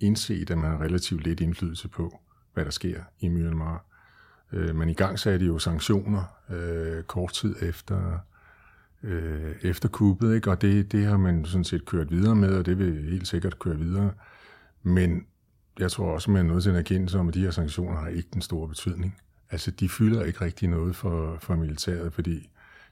indset, 0.00 0.50
at 0.50 0.58
man 0.58 0.70
har 0.70 0.80
relativt 0.80 1.24
lidt 1.24 1.40
indflydelse 1.40 1.88
på, 1.88 2.20
hvad 2.54 2.64
der 2.64 2.70
sker 2.70 3.02
i 3.20 3.28
Myanmar. 3.28 3.84
Øh, 4.52 4.76
man 4.76 4.88
i 4.88 4.94
gang 4.94 5.18
satte 5.18 5.46
jo 5.46 5.58
sanktioner 5.58 6.24
øh, 6.50 7.02
kort 7.02 7.32
tid 7.32 7.56
efter, 7.62 8.18
øh, 9.02 9.54
efter 9.62 9.88
kuppet, 9.88 10.34
ikke? 10.34 10.50
og 10.50 10.62
det, 10.62 10.92
det 10.92 11.04
har 11.04 11.16
man 11.16 11.44
sådan 11.44 11.64
set 11.64 11.84
kørt 11.84 12.10
videre 12.10 12.34
med, 12.34 12.54
og 12.54 12.66
det 12.66 12.78
vil 12.78 13.10
helt 13.10 13.28
sikkert 13.28 13.58
køre 13.58 13.78
videre. 13.78 14.12
Men 14.82 15.26
jeg 15.78 15.90
tror 15.90 16.12
også, 16.12 16.30
man 16.30 16.46
er 16.46 16.52
nødt 16.52 16.62
til 16.62 16.70
en 16.70 16.76
erkendelse 16.76 17.18
om, 17.18 17.28
at 17.28 17.34
de 17.34 17.40
her 17.40 17.50
sanktioner 17.50 17.96
har 17.96 18.08
ikke 18.08 18.28
den 18.32 18.42
store 18.42 18.68
betydning. 18.68 19.18
Altså, 19.50 19.70
de 19.70 19.88
fylder 19.88 20.24
ikke 20.24 20.44
rigtig 20.44 20.68
noget 20.68 20.96
for, 20.96 21.36
for 21.40 21.56
militæret, 21.56 22.12
fordi 22.12 22.50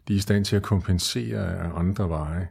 de 0.09 0.13
er 0.13 0.17
i 0.17 0.21
stand 0.21 0.45
til 0.45 0.57
at 0.57 0.63
kompensere 0.63 1.59
af 1.59 1.79
andre 1.79 2.09
veje 2.09 2.49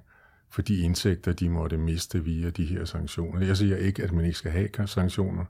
for 0.49 0.61
de 0.61 0.77
indtægter, 0.77 1.33
de 1.33 1.49
måtte 1.49 1.77
miste 1.77 2.23
via 2.23 2.49
de 2.49 2.65
her 2.65 2.85
sanktioner. 2.85 3.45
Jeg 3.45 3.57
siger 3.57 3.77
ikke, 3.77 4.03
at 4.03 4.11
man 4.11 4.25
ikke 4.25 4.37
skal 4.37 4.51
have 4.51 4.69
sanktioner. 4.85 5.45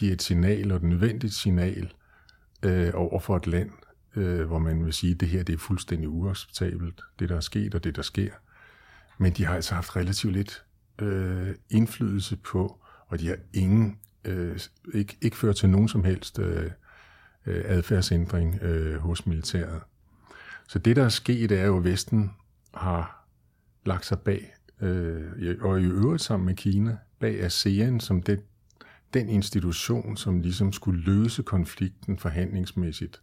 De 0.00 0.08
er 0.08 0.12
et 0.12 0.22
signal, 0.22 0.70
og 0.70 0.76
et 0.76 0.82
nødvendigt 0.82 1.34
signal 1.34 1.92
øh, 2.62 2.90
over 2.94 3.20
for 3.20 3.36
et 3.36 3.46
land, 3.46 3.70
øh, 4.16 4.46
hvor 4.46 4.58
man 4.58 4.84
vil 4.84 4.92
sige, 4.92 5.14
at 5.14 5.20
det 5.20 5.28
her 5.28 5.42
det 5.42 5.52
er 5.52 5.58
fuldstændig 5.58 6.08
uacceptabelt, 6.08 7.00
det 7.18 7.28
der 7.28 7.36
er 7.36 7.40
sket 7.40 7.74
og 7.74 7.84
det 7.84 7.96
der 7.96 8.02
sker. 8.02 8.32
Men 9.18 9.32
de 9.32 9.44
har 9.44 9.54
altså 9.54 9.74
haft 9.74 9.96
relativt 9.96 10.32
lidt 10.32 10.64
øh, 10.98 11.54
indflydelse 11.70 12.36
på, 12.36 12.80
og 13.06 13.18
de 13.18 13.28
har 13.28 13.36
ingen, 13.52 13.98
øh, 14.24 14.60
ikke, 14.94 15.16
ikke 15.20 15.36
ført 15.36 15.56
til 15.56 15.68
nogen 15.68 15.88
som 15.88 16.04
helst 16.04 16.38
øh, 16.38 16.70
øh 17.46 17.62
adfærdsændring 17.64 18.62
øh, 18.62 18.96
hos 18.96 19.26
militæret. 19.26 19.80
Så 20.68 20.78
det, 20.78 20.96
der 20.96 21.04
er 21.04 21.08
sket, 21.08 21.52
er 21.52 21.66
jo, 21.66 21.76
at 21.76 21.84
Vesten 21.84 22.30
har 22.74 23.26
lagt 23.86 24.06
sig 24.06 24.18
bag, 24.18 24.54
øh, 24.80 25.56
og 25.60 25.80
i 25.80 25.84
øvrigt 25.84 26.22
sammen 26.22 26.46
med 26.46 26.54
Kina, 26.54 26.96
bag 27.18 27.40
ASEAN 27.40 28.00
som 28.00 28.22
det, 28.22 28.42
den 29.14 29.28
institution, 29.28 30.16
som 30.16 30.40
ligesom 30.40 30.72
skulle 30.72 31.02
løse 31.02 31.42
konflikten 31.42 32.18
forhandlingsmæssigt. 32.18 33.22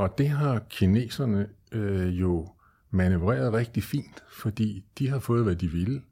Og 0.00 0.18
det 0.18 0.28
har 0.28 0.58
kineserne 0.70 1.48
øh, 1.72 2.20
jo 2.20 2.48
manøvreret 2.90 3.52
rigtig 3.52 3.82
fint, 3.82 4.24
fordi 4.30 4.84
de 4.98 5.08
har 5.08 5.18
fået, 5.18 5.44
hvad 5.44 5.56
de 5.56 5.68
ville. 5.68 6.02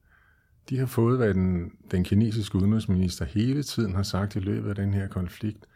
De 0.68 0.78
har 0.78 0.86
fået, 0.86 1.16
hvad 1.16 1.34
den, 1.34 1.72
den 1.90 2.04
kinesiske 2.04 2.56
udenrigsminister 2.56 3.24
hele 3.24 3.62
tiden 3.62 3.94
har 3.94 4.02
sagt 4.02 4.36
i 4.36 4.38
løbet 4.38 4.68
af 4.68 4.74
den 4.74 4.94
her 4.94 5.08
konflikt, 5.08 5.66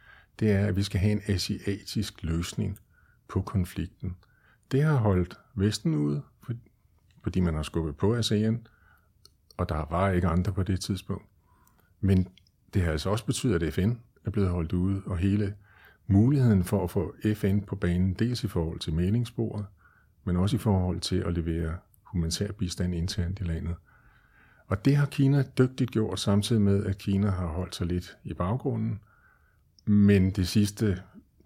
det 0.41 0.53
er, 0.53 0.67
at 0.67 0.77
vi 0.77 0.83
skal 0.83 1.01
have 1.01 1.13
en 1.13 1.23
asiatisk 1.27 2.23
løsning 2.23 2.79
på 3.29 3.43
konflikten. 3.43 4.17
Det 4.73 4.83
har 4.83 4.97
holdt 4.97 5.39
Vesten 5.55 5.95
ude, 5.95 6.23
fordi 7.23 7.41
man 7.41 7.55
har 7.55 7.63
skubbet 7.63 7.97
på 7.97 8.15
ASEAN, 8.15 8.67
og 9.57 9.69
der 9.69 9.87
var 9.91 10.11
ikke 10.11 10.29
andre 10.29 10.53
på 10.53 10.63
det 10.63 10.81
tidspunkt. 10.81 11.27
Men 12.01 12.29
det 12.75 12.83
har 12.83 12.93
altså 12.93 13.11
også 13.11 13.27
betydet, 13.27 13.63
at 13.63 13.75
FN 13.75 13.93
er 14.25 14.31
blevet 14.31 14.51
holdt 14.51 14.73
ude, 14.73 15.03
og 15.07 15.19
hele 15.19 15.55
muligheden 16.13 16.65
for 16.65 16.85
at 16.85 16.91
få 16.91 17.15
FN 17.35 17.61
på 17.61 17.77
banen, 17.77 18.15
dels 18.15 18.45
i 18.45 18.49
forhold 18.49 18.79
til 18.79 18.95
meningsbordet, 18.95 19.67
men 20.25 20.37
også 20.37 20.57
i 20.57 20.59
forhold 20.59 21.01
til 21.01 21.17
at 21.17 21.35
levere 21.35 21.77
humanitær 22.03 22.53
bistand 22.53 22.95
internt 22.95 23.41
i 23.41 23.45
landet. 23.45 23.75
Og 24.67 24.85
det 24.85 24.97
har 24.97 25.07
Kina 25.07 25.45
dygtigt 25.59 25.91
gjort, 25.91 26.21
samtidig 26.21 26.63
med, 26.63 26.85
at 26.85 26.99
Kina 26.99 27.31
har 27.31 27.47
holdt 27.47 27.75
sig 27.75 27.87
lidt 27.87 28.17
i 28.25 28.35
baggrunden. 28.35 29.01
Men 29.85 30.31
de 30.31 30.47
sidste 30.47 31.03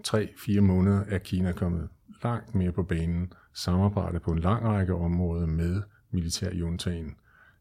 3-4 0.09 0.61
måneder 0.61 1.05
er 1.09 1.19
Kina 1.19 1.53
kommet 1.53 1.89
langt 2.25 2.55
mere 2.55 2.73
på 2.73 2.83
banen, 2.83 3.33
samarbejdet 3.53 4.23
på 4.23 4.33
en 4.33 4.39
lang 4.39 4.65
række 4.65 4.95
områder 4.95 5.47
med 5.47 5.83
militærjuntagen 6.11 7.17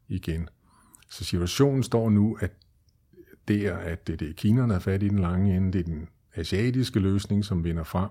igen. 0.07 0.49
Så 1.09 1.23
situationen 1.23 1.83
står 1.83 2.09
nu, 2.09 2.37
at 2.39 2.51
det 3.47 3.67
er, 3.67 3.77
at 3.77 4.07
det 4.07 4.21
er 4.21 4.33
Kina, 4.33 4.61
der 4.61 4.75
er 4.75 4.79
fat 4.79 5.03
i 5.03 5.09
den 5.09 5.19
lange 5.19 5.57
ende, 5.57 5.73
det 5.73 5.79
er 5.79 5.83
den 5.83 6.07
asiatiske 6.35 6.99
løsning, 6.99 7.45
som 7.45 7.63
vinder 7.63 7.83
frem, 7.83 8.09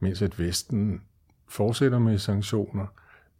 mens 0.00 0.22
at 0.22 0.38
Vesten 0.38 1.02
fortsætter 1.48 1.98
med 1.98 2.18
sanktioner, 2.18 2.86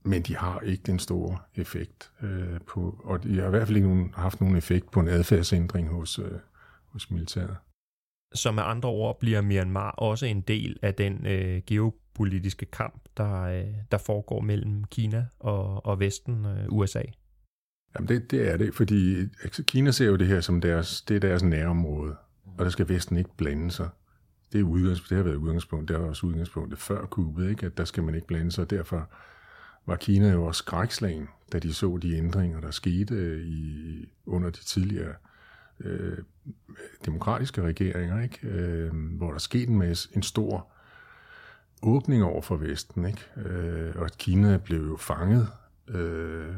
men 0.02 0.22
de 0.22 0.36
har 0.36 0.60
ikke 0.60 0.82
den 0.86 0.98
store 0.98 1.38
effekt 1.54 2.10
øh, 2.22 2.60
på, 2.66 3.00
og 3.04 3.22
de 3.22 3.38
har 3.38 3.46
i 3.46 3.50
hvert 3.50 3.66
fald 3.66 3.76
ikke 3.76 3.88
nogen, 3.88 4.14
haft 4.16 4.40
nogen 4.40 4.56
effekt 4.56 4.90
på 4.90 5.00
en 5.00 5.08
adfærdsændring 5.08 5.88
hos, 5.88 6.18
øh, 6.18 6.32
hos 6.84 7.10
militæret. 7.10 7.56
Så 8.34 8.52
med 8.52 8.62
andre 8.66 8.88
ord 8.88 9.20
bliver 9.20 9.40
Myanmar 9.40 9.90
også 9.90 10.26
en 10.26 10.40
del 10.40 10.78
af 10.82 10.94
den 10.94 11.26
øh, 11.26 11.62
geopolitiske 11.66 12.66
kamp, 12.66 13.02
der, 13.16 13.42
øh, 13.42 13.74
der 13.90 13.98
foregår 13.98 14.40
mellem 14.40 14.84
Kina 14.84 15.26
og, 15.38 15.86
og 15.86 16.00
Vesten, 16.00 16.46
øh, 16.46 16.66
USA? 16.68 17.02
Jamen 17.94 18.08
det, 18.08 18.30
det 18.30 18.52
er 18.52 18.56
det, 18.56 18.74
fordi 18.74 19.20
altså, 19.42 19.64
Kina 19.64 19.90
ser 19.90 20.06
jo 20.06 20.16
det 20.16 20.26
her 20.26 20.40
som 20.40 20.60
deres, 20.60 21.02
det 21.02 21.16
er 21.16 21.20
deres 21.20 21.42
nærområde, 21.42 22.16
og 22.58 22.64
der 22.64 22.70
skal 22.70 22.88
Vesten 22.88 23.16
ikke 23.16 23.30
blande 23.36 23.70
sig. 23.70 23.88
Det, 24.52 24.60
er 24.60 24.64
udgangspunkt, 24.64 25.10
det 25.10 25.16
har 25.16 25.24
været 25.24 25.36
udgangspunkt, 25.36 25.88
det 25.88 25.96
er 25.96 26.00
også 26.00 26.26
udgangspunktet 26.26 26.78
før 26.78 27.06
kuppet, 27.06 27.50
ikke? 27.50 27.66
at 27.66 27.78
der 27.78 27.84
skal 27.84 28.02
man 28.02 28.14
ikke 28.14 28.26
blande 28.26 28.52
sig, 28.52 28.64
og 28.64 28.70
derfor 28.70 29.08
var 29.86 29.96
Kina 29.96 30.32
jo 30.32 30.44
også 30.44 30.58
skrækslagen, 30.58 31.28
da 31.52 31.58
de 31.58 31.74
så 31.74 31.98
de 32.02 32.16
ændringer, 32.16 32.60
der 32.60 32.70
skete 32.70 33.14
øh, 33.14 33.46
i, 33.46 34.08
under 34.26 34.50
de 34.50 34.64
tidligere 34.64 35.14
øh, 35.80 36.18
demokratiske 37.06 37.62
regeringer, 37.62 38.22
ikke? 38.22 38.48
Øh, 38.48 38.92
hvor 38.94 39.30
der 39.30 39.38
skete 39.38 39.66
en 39.66 39.78
masse, 39.78 40.08
en 40.16 40.22
stor 40.22 40.68
åbning 41.82 42.24
over 42.24 42.42
for 42.42 42.56
Vesten, 42.56 43.04
ikke? 43.04 43.48
Øh, 43.48 43.92
og 43.96 44.04
at 44.04 44.18
Kina 44.18 44.56
blev 44.56 44.86
jo 44.86 44.96
fanget 44.96 45.48
øh, 45.88 46.54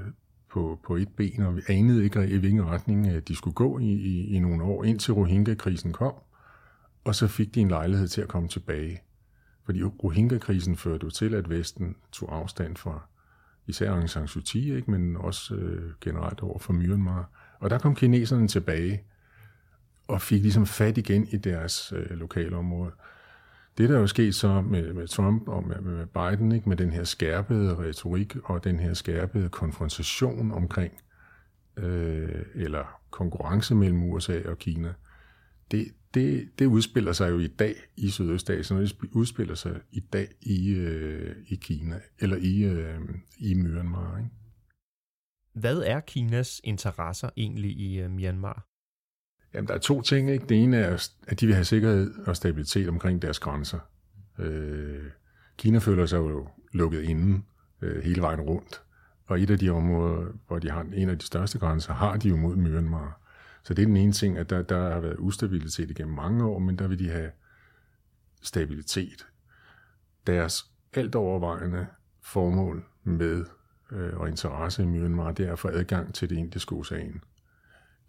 på, 0.50 0.78
på 0.84 0.96
et 0.96 1.08
ben, 1.16 1.42
og 1.42 1.56
vi 1.56 1.60
anede 1.68 2.04
ikke 2.04 2.28
i 2.28 2.36
hvilken 2.36 2.66
retning 2.66 3.06
øh, 3.06 3.22
de 3.28 3.36
skulle 3.36 3.54
gå 3.54 3.78
i, 3.78 3.92
i, 3.92 4.36
i 4.36 4.38
nogle 4.38 4.64
år, 4.64 4.84
indtil 4.84 5.14
Rohingya-krisen 5.14 5.92
kom, 5.92 6.14
og 7.04 7.14
så 7.14 7.26
fik 7.28 7.54
de 7.54 7.60
en 7.60 7.68
lejlighed 7.68 8.08
til 8.08 8.20
at 8.20 8.28
komme 8.28 8.48
tilbage. 8.48 9.02
Fordi 9.64 9.82
Rohingya-krisen 9.82 10.76
førte 10.76 11.04
jo 11.04 11.10
til, 11.10 11.34
at 11.34 11.50
Vesten 11.50 11.96
tog 12.12 12.36
afstand 12.36 12.76
fra 12.76 13.00
især 13.66 13.92
Aung 13.92 14.10
San 14.10 14.28
Suu 14.28 14.42
Kyi, 14.46 14.76
ikke? 14.76 14.90
men 14.90 15.16
også 15.16 15.54
øh, 15.54 15.92
generelt 16.00 16.40
over 16.40 16.58
for 16.58 16.72
Myanmar. 16.72 17.30
Og 17.60 17.70
der 17.70 17.78
kom 17.78 17.94
kineserne 17.94 18.48
tilbage 18.48 19.02
og 20.08 20.22
fik 20.22 20.42
ligesom 20.42 20.66
fat 20.66 20.98
igen 20.98 21.28
i 21.28 21.36
deres 21.36 21.92
øh, 21.96 22.10
lokale 22.10 22.56
område. 22.56 22.92
Det, 23.78 23.88
der 23.88 23.96
er 23.96 24.00
jo 24.00 24.06
sket 24.06 24.34
så 24.34 24.60
med, 24.60 24.92
med 24.92 25.06
Trump 25.06 25.48
og 25.48 25.64
med, 25.64 25.80
med 25.80 26.06
Biden, 26.06 26.52
ikke, 26.52 26.68
med 26.68 26.76
den 26.76 26.90
her 26.90 27.04
skærpede 27.04 27.78
retorik 27.78 28.36
og 28.44 28.64
den 28.64 28.80
her 28.80 28.94
skærpede 28.94 29.48
konfrontation 29.48 30.52
omkring, 30.52 30.92
øh, 31.76 32.44
eller 32.54 33.00
konkurrence 33.10 33.74
mellem 33.74 34.02
USA 34.02 34.40
og 34.44 34.58
Kina, 34.58 34.94
det, 35.70 35.92
det, 36.14 36.48
det 36.58 36.66
udspiller 36.66 37.12
sig 37.12 37.30
jo 37.30 37.38
i 37.38 37.46
dag 37.46 37.74
i 37.96 38.10
Sydøstasien, 38.10 38.80
og 38.80 38.82
det 38.82 38.96
udspiller 39.12 39.54
sig 39.54 39.80
i 39.90 40.00
dag 40.00 40.28
i, 40.40 40.70
øh, 40.70 41.36
i 41.48 41.54
Kina, 41.54 42.00
eller 42.18 42.36
i, 42.36 42.64
øh, 42.64 43.00
i 43.38 43.54
Myanmar. 43.54 44.18
Ikke? 44.18 44.30
Hvad 45.52 45.78
er 45.78 46.00
Kinas 46.00 46.60
interesser 46.64 47.30
egentlig 47.36 47.70
i 47.70 48.04
uh, 48.04 48.10
Myanmar? 48.10 48.66
Jamen, 49.54 49.68
der 49.68 49.74
er 49.74 49.78
to 49.78 50.02
ting. 50.02 50.30
Ikke? 50.30 50.46
Det 50.46 50.62
ene 50.62 50.76
er, 50.76 51.08
at 51.26 51.40
de 51.40 51.46
vil 51.46 51.54
have 51.54 51.64
sikkerhed 51.64 52.14
og 52.26 52.36
stabilitet 52.36 52.88
omkring 52.88 53.22
deres 53.22 53.38
grænser. 53.38 53.78
Øh, 54.38 55.04
Kina 55.56 55.78
føler 55.78 56.06
sig 56.06 56.16
jo 56.16 56.48
lukket 56.72 57.02
inden 57.02 57.44
øh, 57.82 58.02
hele 58.04 58.22
vejen 58.22 58.40
rundt. 58.40 58.82
Og 59.26 59.40
et 59.40 59.50
af 59.50 59.58
de 59.58 59.70
områder, 59.70 60.26
hvor 60.46 60.58
de 60.58 60.70
har 60.70 60.86
en 60.94 61.08
af 61.08 61.18
de 61.18 61.26
største 61.26 61.58
grænser, 61.58 61.92
har 61.92 62.16
de 62.16 62.28
jo 62.28 62.36
mod 62.36 62.56
Myanmar. 62.56 63.20
Så 63.68 63.74
det 63.74 63.82
er 63.82 63.86
den 63.86 63.96
ene 63.96 64.12
ting, 64.12 64.38
at 64.38 64.50
der, 64.50 64.62
der 64.62 64.92
har 64.92 65.00
været 65.00 65.16
ustabilitet 65.18 65.90
igennem 65.90 66.14
mange 66.14 66.44
år, 66.44 66.58
men 66.58 66.78
der 66.78 66.88
vil 66.88 66.98
de 66.98 67.10
have 67.10 67.30
stabilitet. 68.42 69.26
Deres 70.26 70.70
alt 70.92 71.14
overvejende 71.14 71.86
formål 72.22 72.84
med 73.04 73.44
øh, 73.92 74.16
og 74.16 74.28
interesse 74.28 74.82
i 74.82 74.86
Myanmar, 74.86 75.32
det 75.32 75.48
er 75.48 75.52
at 75.52 75.58
få 75.58 75.68
adgang 75.68 76.14
til 76.14 76.30
det 76.30 76.36
indiske 76.36 76.74
ocean 76.74 77.20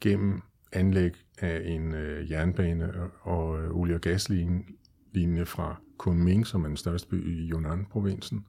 gennem 0.02 0.42
anlæg 0.72 1.14
af 1.38 1.62
en 1.66 1.94
øh, 1.94 2.32
jernbane 2.32 2.94
og 3.22 3.64
øh, 3.64 3.72
olie- 3.72 3.96
og 3.96 4.02
gaslinje 4.02 5.46
fra 5.46 5.76
Kunming, 5.98 6.48
som 6.48 6.64
er 6.64 6.68
den 6.68 6.78
største 6.78 7.10
by 7.10 7.28
i 7.28 7.50
Yunnan-provinsen, 7.52 8.46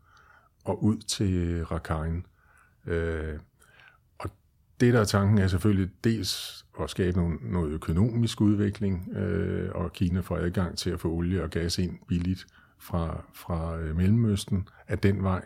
og 0.64 0.84
ud 0.84 0.98
til 0.98 1.34
øh, 1.34 1.70
Rakhine. 1.70 2.22
Øh, 2.86 3.38
det, 4.80 4.94
der 4.94 5.00
er 5.00 5.04
tanken, 5.04 5.38
er 5.38 5.46
selvfølgelig 5.46 5.90
dels 6.04 6.64
at 6.80 6.90
skabe 6.90 7.16
nogle, 7.16 7.38
noget 7.42 7.70
økonomisk 7.70 8.40
udvikling, 8.40 9.08
øh, 9.16 9.70
og 9.75 9.92
Kina 9.92 10.20
får 10.20 10.37
adgang 10.37 10.78
til 10.78 10.90
at 10.90 11.00
få 11.00 11.08
olie 11.12 11.42
og 11.42 11.50
gas 11.50 11.78
ind 11.78 11.99
billigt 12.08 12.46
fra, 12.78 13.25
fra 13.34 13.78
øh, 13.78 13.96
Mellemøsten 13.96 14.68
af 14.88 14.99
den 14.99 15.22
vej. 15.22 15.44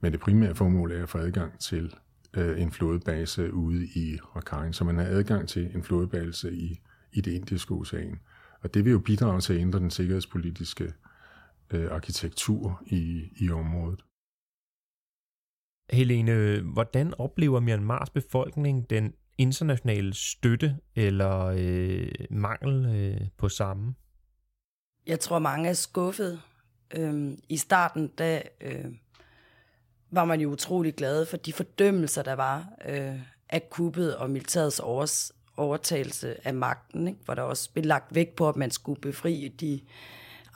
Men 0.00 0.12
det 0.12 0.20
primære 0.20 0.54
formål 0.54 0.92
er 0.92 1.02
at 1.02 1.08
få 1.08 1.18
adgang 1.18 1.58
til 1.58 1.94
øh, 2.34 2.60
en 2.60 2.70
flådebase 2.70 3.52
ude 3.52 3.84
i 3.84 4.18
Rakhine, 4.36 4.74
så 4.74 4.84
man 4.84 4.96
har 4.96 5.04
adgang 5.04 5.48
til 5.48 5.70
en 5.74 5.82
flådebase 5.82 6.52
i, 6.52 6.80
i 7.12 7.20
det 7.20 7.32
indiske 7.32 7.74
ocean. 7.74 8.18
Og 8.60 8.74
det 8.74 8.84
vil 8.84 8.90
jo 8.90 8.98
bidrage 8.98 9.40
til 9.40 9.54
at 9.54 9.60
ændre 9.60 9.78
den 9.78 9.90
sikkerhedspolitiske 9.90 10.92
øh, 11.70 11.90
arkitektur 11.90 12.82
i, 12.86 13.22
i 13.36 13.50
området. 13.50 14.00
Helene, 15.90 16.60
hvordan 16.60 17.14
oplever 17.18 17.60
Myanmars 17.60 18.10
befolkning 18.10 18.90
den 18.90 19.14
internationale 19.38 20.14
støtte 20.14 20.76
eller 20.96 21.44
øh, 21.56 22.08
mangel 22.30 22.96
øh, 22.96 23.28
på 23.36 23.48
samme? 23.48 23.94
Jeg 25.06 25.20
tror, 25.20 25.38
mange 25.38 25.68
er 25.68 25.72
skuffet. 25.72 26.40
Øhm, 26.96 27.38
I 27.48 27.56
starten, 27.56 28.08
da 28.08 28.42
øh, 28.60 28.84
var 30.10 30.24
man 30.24 30.40
jo 30.40 30.50
utrolig 30.50 30.94
glad 30.94 31.26
for 31.26 31.36
de 31.36 31.52
fordømmelser, 31.52 32.22
der 32.22 32.32
var 32.32 32.68
øh, 32.88 33.20
af 33.48 33.70
kuppet 33.70 34.16
og 34.16 34.30
militærets 34.30 34.80
overs, 34.80 35.32
overtagelse 35.56 36.46
af 36.46 36.54
magten, 36.54 37.08
ikke? 37.08 37.20
hvor 37.24 37.34
der 37.34 37.42
også 37.42 37.72
blev 37.72 37.84
lagt 37.84 38.14
vægt 38.14 38.36
på, 38.36 38.48
at 38.48 38.56
man 38.56 38.70
skulle 38.70 39.00
befri 39.00 39.48
de 39.60 39.80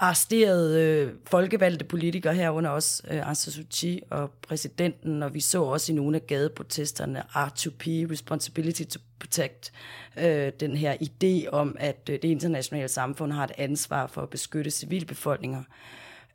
arresterede 0.00 0.82
øh, 0.82 1.12
folkevalgte 1.26 1.84
politikere 1.84 2.34
herunder 2.34 2.70
også 2.70 3.02
øh, 3.10 3.26
Aung 3.26 3.36
San 3.36 3.52
Suu 3.52 3.64
Kyi 3.74 4.00
og 4.10 4.30
præsidenten, 4.48 5.22
og 5.22 5.34
vi 5.34 5.40
så 5.40 5.62
også 5.62 5.92
i 5.92 5.94
nogle 5.94 6.16
af 6.16 6.26
gadeprotesterne 6.26 7.22
R2P, 7.34 7.86
Responsibility 7.86 8.82
to 8.82 9.00
Protect, 9.18 9.72
øh, 10.16 10.52
den 10.60 10.76
her 10.76 10.96
idé 11.02 11.48
om, 11.48 11.76
at 11.80 12.10
øh, 12.10 12.18
det 12.22 12.28
internationale 12.28 12.88
samfund 12.88 13.32
har 13.32 13.44
et 13.44 13.52
ansvar 13.58 14.06
for 14.06 14.22
at 14.22 14.30
beskytte 14.30 14.70
civilbefolkninger. 14.70 15.62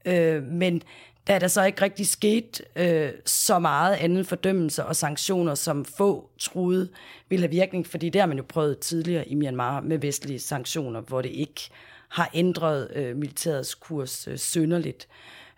Øh, 0.05 0.43
men 0.43 0.81
da 1.27 1.39
der 1.39 1.47
så 1.47 1.63
ikke 1.63 1.81
rigtig 1.81 2.07
skete 2.07 2.63
øh, 2.75 3.11
så 3.25 3.59
meget 3.59 3.95
anden 3.95 4.25
fordømmelse 4.25 4.85
og 4.85 4.95
sanktioner, 4.95 5.55
som 5.55 5.85
få 5.85 6.29
troede 6.39 6.89
ville 7.29 7.43
have 7.43 7.51
virkning, 7.51 7.87
fordi 7.87 8.09
det 8.09 8.21
har 8.21 8.27
man 8.27 8.37
jo 8.37 8.43
prøvet 8.47 8.79
tidligere 8.79 9.27
i 9.27 9.35
Myanmar 9.35 9.81
med 9.81 9.97
vestlige 9.97 10.39
sanktioner, 10.39 11.01
hvor 11.01 11.21
det 11.21 11.29
ikke 11.29 11.69
har 12.13 12.29
ændret 12.33 12.91
øh, 12.95 13.15
militærets 13.17 13.75
kurs 13.75 14.27
øh, 14.27 14.37
synderligt. 14.37 15.07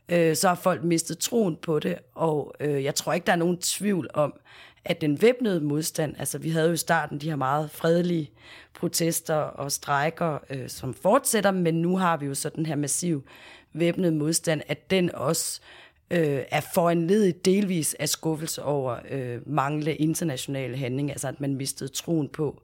Øh, 0.09 0.35
så 0.35 0.47
har 0.47 0.55
folk 0.55 0.83
mistet 0.83 1.17
troen 1.17 1.55
på 1.55 1.79
det, 1.79 1.97
og 2.13 2.55
øh, 2.59 2.83
jeg 2.83 2.95
tror 2.95 3.13
ikke, 3.13 3.25
der 3.25 3.31
er 3.31 3.35
nogen 3.35 3.57
tvivl 3.57 4.09
om, 4.13 4.33
at 4.85 5.01
den 5.01 5.21
væbnede 5.21 5.61
modstand, 5.61 6.15
altså 6.19 6.37
vi 6.37 6.49
havde 6.49 6.67
jo 6.67 6.73
i 6.73 6.77
starten 6.77 7.17
de 7.17 7.29
her 7.29 7.35
meget 7.35 7.71
fredelige 7.71 8.31
protester 8.73 9.35
og 9.35 9.71
strejker, 9.71 10.37
øh, 10.49 10.69
som 10.69 10.93
fortsætter, 10.93 11.51
men 11.51 11.81
nu 11.81 11.97
har 11.97 12.17
vi 12.17 12.25
jo 12.25 12.35
så 12.35 12.49
den 12.49 12.65
her 12.65 12.75
massiv 12.75 13.23
væbnede 13.73 14.11
modstand, 14.11 14.61
at 14.67 14.89
den 14.89 15.15
også 15.15 15.61
øh, 16.11 16.41
er 16.51 16.61
foranledet 16.73 17.45
delvis 17.45 17.93
af 17.93 18.09
skuffelse 18.09 18.63
over 18.63 18.97
øh, 19.09 19.39
manglende 19.45 19.95
internationale 19.95 20.77
handling, 20.77 21.11
altså 21.11 21.27
at 21.27 21.41
man 21.41 21.55
mistede 21.55 21.89
troen 21.89 22.29
på, 22.29 22.61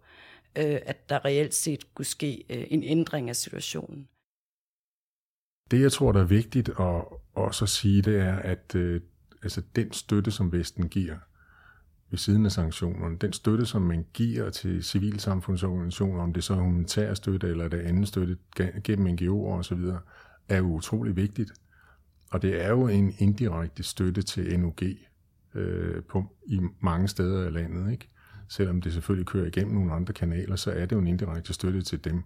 øh, 0.55 0.79
at 0.85 1.09
der 1.09 1.25
reelt 1.25 1.53
set 1.53 1.93
kunne 1.93 2.05
ske 2.05 2.43
øh, 2.49 2.63
en 2.67 2.83
ændring 2.83 3.29
af 3.29 3.35
situationen. 3.35 4.07
Det, 5.71 5.81
jeg 5.81 5.91
tror, 5.91 6.11
der 6.11 6.19
er 6.19 6.25
vigtigt 6.25 6.69
at 6.69 7.03
også 7.33 7.65
at 7.65 7.69
sige, 7.69 8.01
det 8.01 8.19
er, 8.19 8.35
at 8.35 8.75
øh, 8.75 9.01
altså 9.43 9.61
den 9.75 9.91
støtte, 9.91 10.31
som 10.31 10.51
Vesten 10.51 10.89
giver 10.89 11.17
ved 12.09 12.17
siden 12.17 12.45
af 12.45 12.51
sanktionerne, 12.51 13.17
den 13.17 13.33
støtte, 13.33 13.65
som 13.65 13.81
man 13.81 14.05
giver 14.13 14.49
til 14.49 14.83
civilsamfundsorganisationer, 14.83 16.23
om 16.23 16.33
det 16.33 16.43
så 16.43 16.53
er 16.53 16.57
humanitær 16.57 17.13
støtte 17.13 17.47
eller 17.47 17.67
det 17.67 17.79
anden 17.79 18.05
støtte 18.05 18.37
gennem 18.83 19.15
NGO'er 19.15 19.51
osv., 19.59 19.79
er 20.49 20.57
jo 20.57 20.65
utrolig 20.65 21.15
vigtigt. 21.15 21.51
Og 22.31 22.41
det 22.41 22.63
er 22.65 22.69
jo 22.69 22.87
en 22.87 23.15
indirekte 23.17 23.83
støtte 23.83 24.21
til 24.21 24.59
NUG 24.59 24.79
øh, 25.55 26.03
på, 26.03 26.35
i 26.45 26.59
mange 26.79 27.07
steder 27.07 27.45
af 27.45 27.53
landet. 27.53 27.91
Ikke? 27.91 28.09
Selvom 28.51 28.81
det 28.81 28.93
selvfølgelig 28.93 29.27
kører 29.27 29.45
igennem 29.45 29.73
nogle 29.73 29.93
andre 29.93 30.13
kanaler, 30.13 30.55
så 30.55 30.71
er 30.71 30.85
det 30.85 30.91
jo 30.91 30.99
en 30.99 31.07
indirekte 31.07 31.53
støtte 31.53 31.81
til 31.81 32.03
dem. 32.03 32.23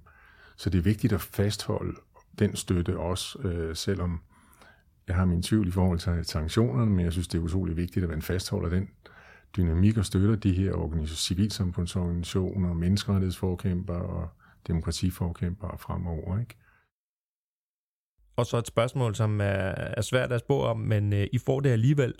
Så 0.57 0.69
det 0.69 0.77
er 0.77 0.81
vigtigt 0.81 1.13
at 1.13 1.21
fastholde 1.21 1.93
den 2.39 2.55
støtte 2.55 2.97
også, 2.97 3.39
øh, 3.39 3.75
selvom 3.75 4.21
jeg 5.07 5.15
har 5.15 5.25
min 5.25 5.43
tvivl 5.43 5.67
i 5.67 5.71
forhold 5.71 5.99
til 5.99 6.25
sanktionerne, 6.25 6.91
men 6.91 7.05
jeg 7.05 7.11
synes, 7.11 7.27
det 7.27 7.37
er 7.37 7.41
utrolig 7.41 7.77
vigtigt, 7.77 8.03
at 8.03 8.09
man 8.09 8.21
fastholder 8.21 8.69
den 8.69 8.89
dynamik 9.57 9.97
og 9.97 10.05
støtter 10.05 10.35
de 10.35 10.53
her 10.53 10.73
organisationer, 10.73 11.15
civilsamfundsorganisationer, 11.15 12.73
menneskerettighedsforkæmper 12.73 13.93
og 13.93 14.29
demokratiforkæmper 14.67 15.77
fremover. 15.77 16.39
Ikke? 16.39 16.55
Og 18.35 18.45
så 18.45 18.57
et 18.57 18.67
spørgsmål, 18.67 19.15
som 19.15 19.41
er, 19.41 19.73
er 19.97 20.01
svært 20.01 20.31
at 20.31 20.39
spå 20.39 20.61
om, 20.61 20.77
men 20.77 21.13
øh, 21.13 21.27
I 21.33 21.37
får 21.37 21.59
det 21.59 21.69
alligevel. 21.69 22.13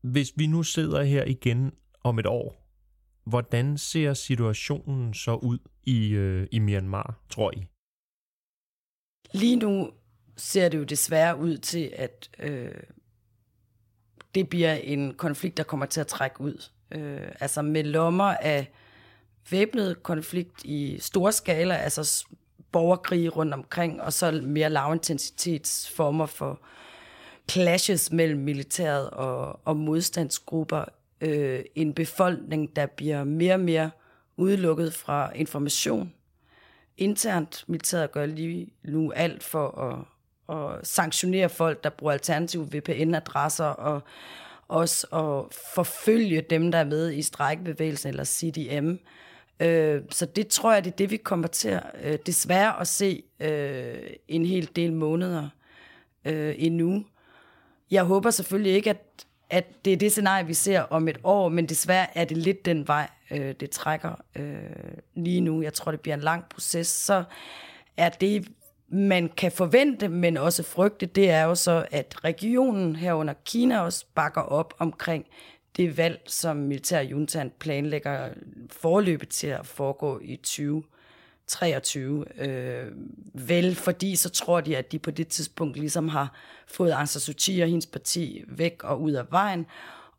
Hvis 0.00 0.32
vi 0.36 0.46
nu 0.46 0.62
sidder 0.62 1.02
her 1.02 1.24
igen 1.24 1.72
om 2.04 2.18
et 2.18 2.26
år, 2.26 2.59
hvordan 3.24 3.78
ser 3.78 4.14
situationen 4.14 5.14
så 5.14 5.34
ud 5.34 5.58
i, 5.84 6.08
øh, 6.08 6.46
i 6.52 6.58
Myanmar, 6.58 7.14
tror 7.30 7.52
I? 7.56 7.66
Lige 9.32 9.56
nu 9.56 9.90
ser 10.36 10.68
det 10.68 10.78
jo 10.78 10.84
desværre 10.84 11.38
ud 11.38 11.58
til, 11.58 11.92
at 11.96 12.30
øh, 12.38 12.74
det 14.34 14.48
bliver 14.48 14.74
en 14.74 15.14
konflikt, 15.14 15.56
der 15.56 15.62
kommer 15.62 15.86
til 15.86 16.00
at 16.00 16.06
trække 16.06 16.40
ud. 16.40 16.70
Øh, 16.90 17.28
altså 17.40 17.62
med 17.62 17.84
lommer 17.84 18.34
af 18.40 18.70
væbnet 19.50 20.02
konflikt 20.02 20.64
i 20.64 20.98
stor 21.00 21.30
skala, 21.30 21.74
altså 21.74 22.26
borgerkrig 22.72 23.36
rundt 23.36 23.54
omkring, 23.54 24.02
og 24.02 24.12
så 24.12 24.30
mere 24.44 24.70
lavintensitetsformer 24.70 26.26
for 26.26 26.60
clashes 27.50 28.12
mellem 28.12 28.40
militæret 28.40 29.10
og, 29.10 29.60
og 29.64 29.76
modstandsgrupper. 29.76 30.84
Øh, 31.20 31.60
en 31.74 31.94
befolkning, 31.94 32.76
der 32.76 32.86
bliver 32.86 33.24
mere 33.24 33.54
og 33.54 33.60
mere 33.60 33.90
udelukket 34.36 34.94
fra 34.94 35.32
information. 35.34 36.12
Internt 36.96 37.64
militæret 37.68 38.12
gør 38.12 38.26
lige 38.26 38.72
nu 38.82 39.12
alt 39.12 39.42
for 39.42 39.68
at, 39.78 39.98
at 40.56 40.86
sanktionere 40.86 41.48
folk, 41.48 41.84
der 41.84 41.90
bruger 41.90 42.12
alternative 42.12 42.68
VPN-adresser, 42.72 43.64
og 43.64 44.02
også 44.68 45.06
at 45.06 45.54
forfølge 45.74 46.40
dem, 46.40 46.70
der 46.70 46.78
er 46.78 46.84
med 46.84 47.12
i 47.12 47.22
strækbevægelsen 47.22 48.08
eller 48.08 48.24
CDM. 48.24 48.94
Øh, 49.60 50.02
så 50.10 50.26
det 50.26 50.48
tror 50.48 50.72
jeg, 50.72 50.84
det 50.84 50.90
er 50.90 50.96
det, 50.96 51.10
vi 51.10 51.16
kommer 51.16 51.46
til 51.46 51.80
øh, 52.02 52.18
desværre 52.26 52.80
at 52.80 52.88
se 52.88 53.22
øh, 53.40 53.98
en 54.28 54.46
hel 54.46 54.70
del 54.76 54.92
måneder 54.92 55.48
øh, 56.24 56.54
endnu. 56.58 57.04
Jeg 57.90 58.04
håber 58.04 58.30
selvfølgelig 58.30 58.72
ikke, 58.72 58.90
at, 58.90 59.26
at 59.50 59.84
det 59.84 59.92
er 59.92 59.96
det 59.96 60.12
scenarie, 60.12 60.46
vi 60.46 60.54
ser 60.54 60.80
om 60.80 61.08
et 61.08 61.18
år, 61.24 61.48
men 61.48 61.68
desværre 61.68 62.18
er 62.18 62.24
det 62.24 62.36
lidt 62.36 62.64
den 62.64 62.88
vej, 62.88 63.08
øh, 63.30 63.54
det 63.60 63.70
trækker 63.70 64.22
øh, 64.36 64.54
lige 65.14 65.40
nu. 65.40 65.62
Jeg 65.62 65.74
tror, 65.74 65.90
det 65.90 66.00
bliver 66.00 66.14
en 66.14 66.20
lang 66.20 66.44
proces. 66.50 66.86
Så 66.86 67.24
er 67.96 68.08
det, 68.08 68.48
man 68.88 69.28
kan 69.36 69.52
forvente, 69.52 70.08
men 70.08 70.36
også 70.36 70.62
frygte, 70.62 71.06
det 71.06 71.30
er 71.30 71.42
jo 71.42 71.54
så, 71.54 71.86
at 71.90 72.24
regionen 72.24 72.96
herunder 72.96 73.34
Kina 73.44 73.80
også 73.80 74.04
bakker 74.14 74.40
op 74.40 74.74
omkring 74.78 75.26
det 75.76 75.96
valg, 75.96 76.20
som 76.26 76.56
militærjuntan 76.56 77.52
planlægger 77.58 78.28
forløbet 78.70 79.28
til 79.28 79.46
at 79.46 79.66
foregå 79.66 80.20
i 80.22 80.36
23. 81.50 82.24
Øh, 82.38 82.86
vel, 83.34 83.74
fordi 83.74 84.16
så 84.16 84.30
tror 84.30 84.60
de, 84.60 84.76
at 84.76 84.92
de 84.92 84.98
på 84.98 85.10
det 85.10 85.28
tidspunkt 85.28 85.76
ligesom 85.76 86.08
har 86.08 86.34
fået 86.66 86.90
Aung 86.90 87.08
San 87.08 87.20
Suu 87.20 87.34
Kyi 87.38 87.60
og 87.60 87.68
hendes 87.68 87.86
parti 87.86 88.44
væk 88.48 88.84
og 88.84 89.02
ud 89.02 89.12
af 89.12 89.24
vejen, 89.30 89.66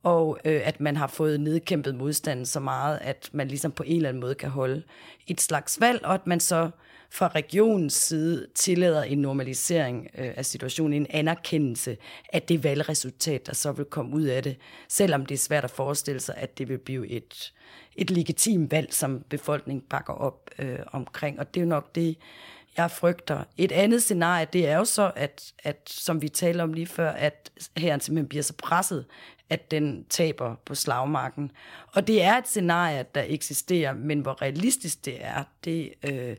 og 0.03 0.39
øh, 0.45 0.61
at 0.63 0.79
man 0.79 0.97
har 0.97 1.07
fået 1.07 1.39
nedkæmpet 1.39 1.95
modstanden 1.95 2.45
så 2.45 2.59
meget, 2.59 2.99
at 3.01 3.29
man 3.31 3.47
ligesom 3.47 3.71
på 3.71 3.83
en 3.83 3.95
eller 3.95 4.09
anden 4.09 4.21
måde 4.21 4.35
kan 4.35 4.49
holde 4.49 4.83
et 5.27 5.41
slags 5.41 5.79
valg, 5.79 6.05
og 6.05 6.13
at 6.13 6.27
man 6.27 6.39
så 6.39 6.69
fra 7.13 7.27
regionens 7.27 7.93
side 7.93 8.47
tillader 8.55 9.03
en 9.03 9.17
normalisering 9.17 10.07
øh, 10.17 10.33
af 10.35 10.45
situationen, 10.45 10.93
en 10.93 11.07
anerkendelse 11.09 11.97
af 12.33 12.41
det 12.41 12.63
valgresultat, 12.63 13.47
der 13.47 13.53
så 13.53 13.71
vil 13.71 13.85
komme 13.85 14.15
ud 14.15 14.23
af 14.23 14.43
det, 14.43 14.57
selvom 14.87 15.25
det 15.25 15.35
er 15.35 15.39
svært 15.39 15.63
at 15.63 15.71
forestille 15.71 16.19
sig, 16.19 16.35
at 16.37 16.57
det 16.57 16.69
vil 16.69 16.77
blive 16.77 17.07
et, 17.07 17.53
et 17.95 18.09
legitimt 18.09 18.71
valg, 18.71 18.93
som 18.93 19.23
befolkningen 19.29 19.85
bakker 19.89 20.13
op 20.13 20.49
øh, 20.59 20.79
omkring. 20.87 21.39
Og 21.39 21.53
det 21.53 21.59
er 21.59 21.63
jo 21.63 21.69
nok 21.69 21.95
det, 21.95 22.17
jeg 22.77 22.91
frygter. 22.91 23.43
Et 23.57 23.71
andet 23.71 24.03
scenarie, 24.03 24.47
det 24.53 24.67
er 24.67 24.77
jo 24.77 24.85
så, 24.85 25.11
at, 25.15 25.53
at 25.63 25.81
som 25.87 26.21
vi 26.21 26.29
talte 26.29 26.61
om 26.61 26.73
lige 26.73 26.87
før, 26.87 27.11
at 27.11 27.51
herren 27.77 27.99
simpelthen 27.99 28.27
bliver 28.27 28.43
så 28.43 28.53
presset, 28.53 29.05
at 29.49 29.71
den 29.71 30.05
taber 30.09 30.55
på 30.65 30.75
slagmarken. 30.75 31.51
Og 31.93 32.07
det 32.07 32.23
er 32.23 32.37
et 32.37 32.47
scenarie, 32.47 33.05
der 33.15 33.23
eksisterer, 33.27 33.93
men 33.93 34.19
hvor 34.19 34.41
realistisk 34.41 35.05
det 35.05 35.17
er, 35.25 35.43
det 35.63 35.93
øh, 36.03 36.35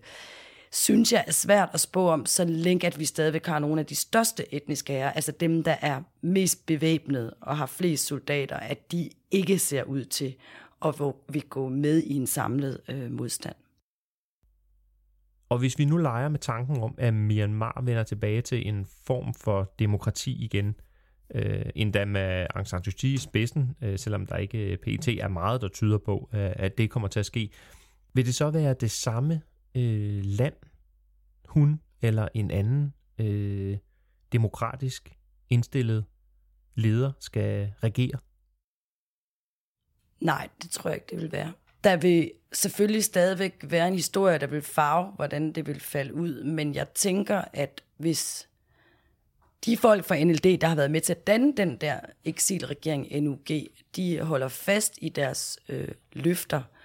synes 0.72 1.12
jeg 1.12 1.24
er 1.26 1.32
svært 1.32 1.70
at 1.72 1.80
spå 1.80 2.08
om, 2.08 2.26
så 2.26 2.44
længe 2.44 2.86
at 2.86 2.98
vi 2.98 3.04
stadigvæk 3.04 3.46
har 3.46 3.58
nogle 3.58 3.80
af 3.80 3.86
de 3.86 3.94
største 3.94 4.54
etniske 4.54 4.92
herrer, 4.92 5.12
altså 5.12 5.32
dem, 5.40 5.62
der 5.62 5.76
er 5.80 6.02
mest 6.22 6.66
bevæbnet 6.66 7.34
og 7.40 7.56
har 7.56 7.66
flest 7.66 8.06
soldater, 8.06 8.56
at 8.56 8.92
de 8.92 9.10
ikke 9.30 9.58
ser 9.58 9.84
ud 9.84 10.04
til 10.04 10.34
at 10.84 10.94
vi 11.28 11.42
gå 11.48 11.68
med 11.68 12.02
i 12.02 12.14
en 12.14 12.26
samlet 12.26 12.80
øh, 12.88 13.10
modstand. 13.10 13.54
Og 15.48 15.58
hvis 15.58 15.78
vi 15.78 15.84
nu 15.84 15.96
leger 15.96 16.28
med 16.28 16.38
tanken 16.38 16.82
om, 16.82 16.94
at 16.98 17.14
Myanmar 17.14 17.82
vender 17.84 18.02
tilbage 18.02 18.42
til 18.42 18.68
en 18.68 18.86
form 19.06 19.34
for 19.34 19.74
demokrati 19.78 20.44
igen, 20.44 20.74
øh, 21.34 21.64
endda 21.74 22.04
med 22.04 22.46
Aung 22.54 22.66
San 22.66 22.84
Suu 22.84 22.92
Kyi 22.98 23.14
i 23.14 23.16
spidsen, 23.16 23.76
øh, 23.82 23.98
selvom 23.98 24.26
der 24.26 24.36
ikke 24.36 24.58
øh, 24.58 24.78
PT 24.78 25.08
er 25.08 25.28
meget, 25.28 25.60
der 25.60 25.68
tyder 25.68 25.98
på, 25.98 26.30
øh, 26.34 26.50
at 26.56 26.78
det 26.78 26.90
kommer 26.90 27.08
til 27.08 27.20
at 27.20 27.26
ske. 27.26 27.50
Vil 28.14 28.26
det 28.26 28.34
så 28.34 28.50
være 28.50 28.74
det 28.74 28.90
samme 28.90 29.40
øh, 29.74 30.24
land, 30.24 30.54
hun 31.48 31.80
eller 32.02 32.28
en 32.34 32.50
anden 32.50 32.94
øh, 33.18 33.78
demokratisk 34.32 35.16
indstillet 35.50 36.04
leder 36.74 37.12
skal 37.20 37.72
regere? 37.82 38.18
Nej, 40.20 40.48
det 40.62 40.70
tror 40.70 40.90
jeg 40.90 40.96
ikke, 40.96 41.06
det 41.10 41.22
vil 41.22 41.32
være. 41.32 41.52
Der 41.84 41.96
vil 41.96 42.32
selvfølgelig 42.52 43.04
stadigvæk 43.04 43.64
være 43.64 43.88
en 43.88 43.94
historie, 43.94 44.38
der 44.38 44.46
vil 44.46 44.62
farve, 44.62 45.12
hvordan 45.12 45.52
det 45.52 45.66
vil 45.66 45.80
falde 45.80 46.14
ud, 46.14 46.44
men 46.44 46.74
jeg 46.74 46.88
tænker, 46.88 47.44
at 47.52 47.82
hvis 47.96 48.48
de 49.64 49.76
folk 49.76 50.04
fra 50.04 50.24
NLD, 50.24 50.58
der 50.58 50.66
har 50.66 50.74
været 50.74 50.90
med 50.90 51.00
til 51.00 51.12
at 51.12 51.26
danne 51.26 51.52
den 51.56 51.76
der 51.76 52.00
eksilregering 52.24 53.22
NUG, 53.22 53.46
de 53.96 54.20
holder 54.20 54.48
fast 54.48 54.98
i 55.02 55.08
deres 55.08 55.58
øh, 55.68 55.88
løfter, 56.12 56.58
øh, 56.58 56.81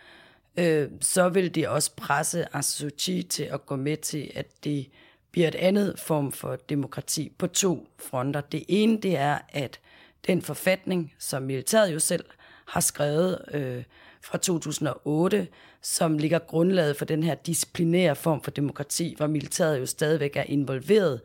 Øh, 0.57 0.89
så 1.01 1.29
vil 1.29 1.55
de 1.55 1.69
også 1.69 1.91
presse 1.95 2.55
Asuchi 2.55 3.23
til 3.23 3.43
at 3.43 3.65
gå 3.65 3.75
med 3.75 3.97
til, 3.97 4.31
at 4.35 4.63
det 4.63 4.87
bliver 5.31 5.47
et 5.47 5.55
andet 5.55 5.99
form 5.99 6.31
for 6.31 6.55
demokrati 6.55 7.31
på 7.37 7.47
to 7.47 7.87
fronter. 7.99 8.41
Det 8.41 8.63
ene, 8.67 9.01
det 9.01 9.17
er, 9.17 9.37
at 9.49 9.79
den 10.27 10.41
forfatning, 10.41 11.13
som 11.19 11.43
militæret 11.43 11.93
jo 11.93 11.99
selv 11.99 12.25
har 12.65 12.79
skrevet 12.79 13.41
øh, 13.53 13.83
fra 14.23 14.37
2008, 14.37 15.47
som 15.81 16.17
ligger 16.17 16.39
grundlaget 16.39 16.97
for 16.97 17.05
den 17.05 17.23
her 17.23 17.35
disciplinære 17.35 18.15
form 18.15 18.41
for 18.41 18.51
demokrati, 18.51 19.13
hvor 19.17 19.27
militæret 19.27 19.79
jo 19.79 19.85
stadigvæk 19.85 20.35
er 20.35 20.43
involveret 20.43 21.21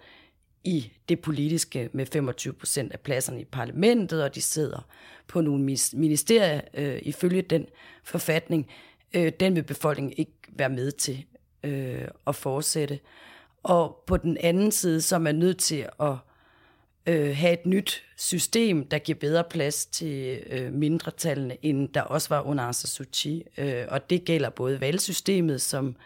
i 0.65 0.93
det 1.09 1.21
politiske 1.21 1.89
med 1.93 2.07
25 2.07 2.53
procent 2.53 2.93
af 2.93 3.01
pladserne 3.01 3.41
i 3.41 3.45
parlamentet, 3.45 4.25
og 4.25 4.35
de 4.35 4.43
sidder 4.43 4.89
på 5.27 5.41
nogle 5.41 5.77
ministerier 5.93 6.61
øh, 6.75 6.99
ifølge 7.03 7.43
den 7.43 7.67
forfatning. 8.05 8.71
Øh, 9.15 9.33
den 9.41 9.55
vil 9.55 9.63
befolkningen 9.63 10.15
ikke 10.17 10.33
være 10.49 10.69
med 10.69 10.93
til 10.93 11.25
øh, 11.65 12.09
at 12.27 12.35
fortsætte. 12.35 12.99
Og 13.63 14.03
på 14.07 14.17
den 14.17 14.37
anden 14.41 14.73
side, 14.73 15.01
så 15.01 15.15
er 15.15 15.21
man 15.21 15.35
nødt 15.35 15.59
til 15.59 15.87
at 16.01 16.15
øh, 17.07 17.37
have 17.37 17.53
et 17.53 17.67
nyt 17.67 18.05
system, 18.17 18.89
der 18.89 18.99
giver 18.99 19.19
bedre 19.19 19.45
plads 19.45 19.87
til 19.87 20.43
øh, 20.51 20.73
mindretallene, 20.73 21.57
end 21.63 21.89
der 21.89 22.03
også 22.03 22.29
var 22.29 22.41
under 22.41 22.65
Aung 22.65 22.75
Suu 22.75 23.05
Kyi. 23.13 23.45
Øh, 23.59 23.85
og 23.89 24.11
det 24.11 24.25
gælder 24.25 24.51
både 24.51 24.81
valgsystemet, 24.81 25.63
som 25.63 25.97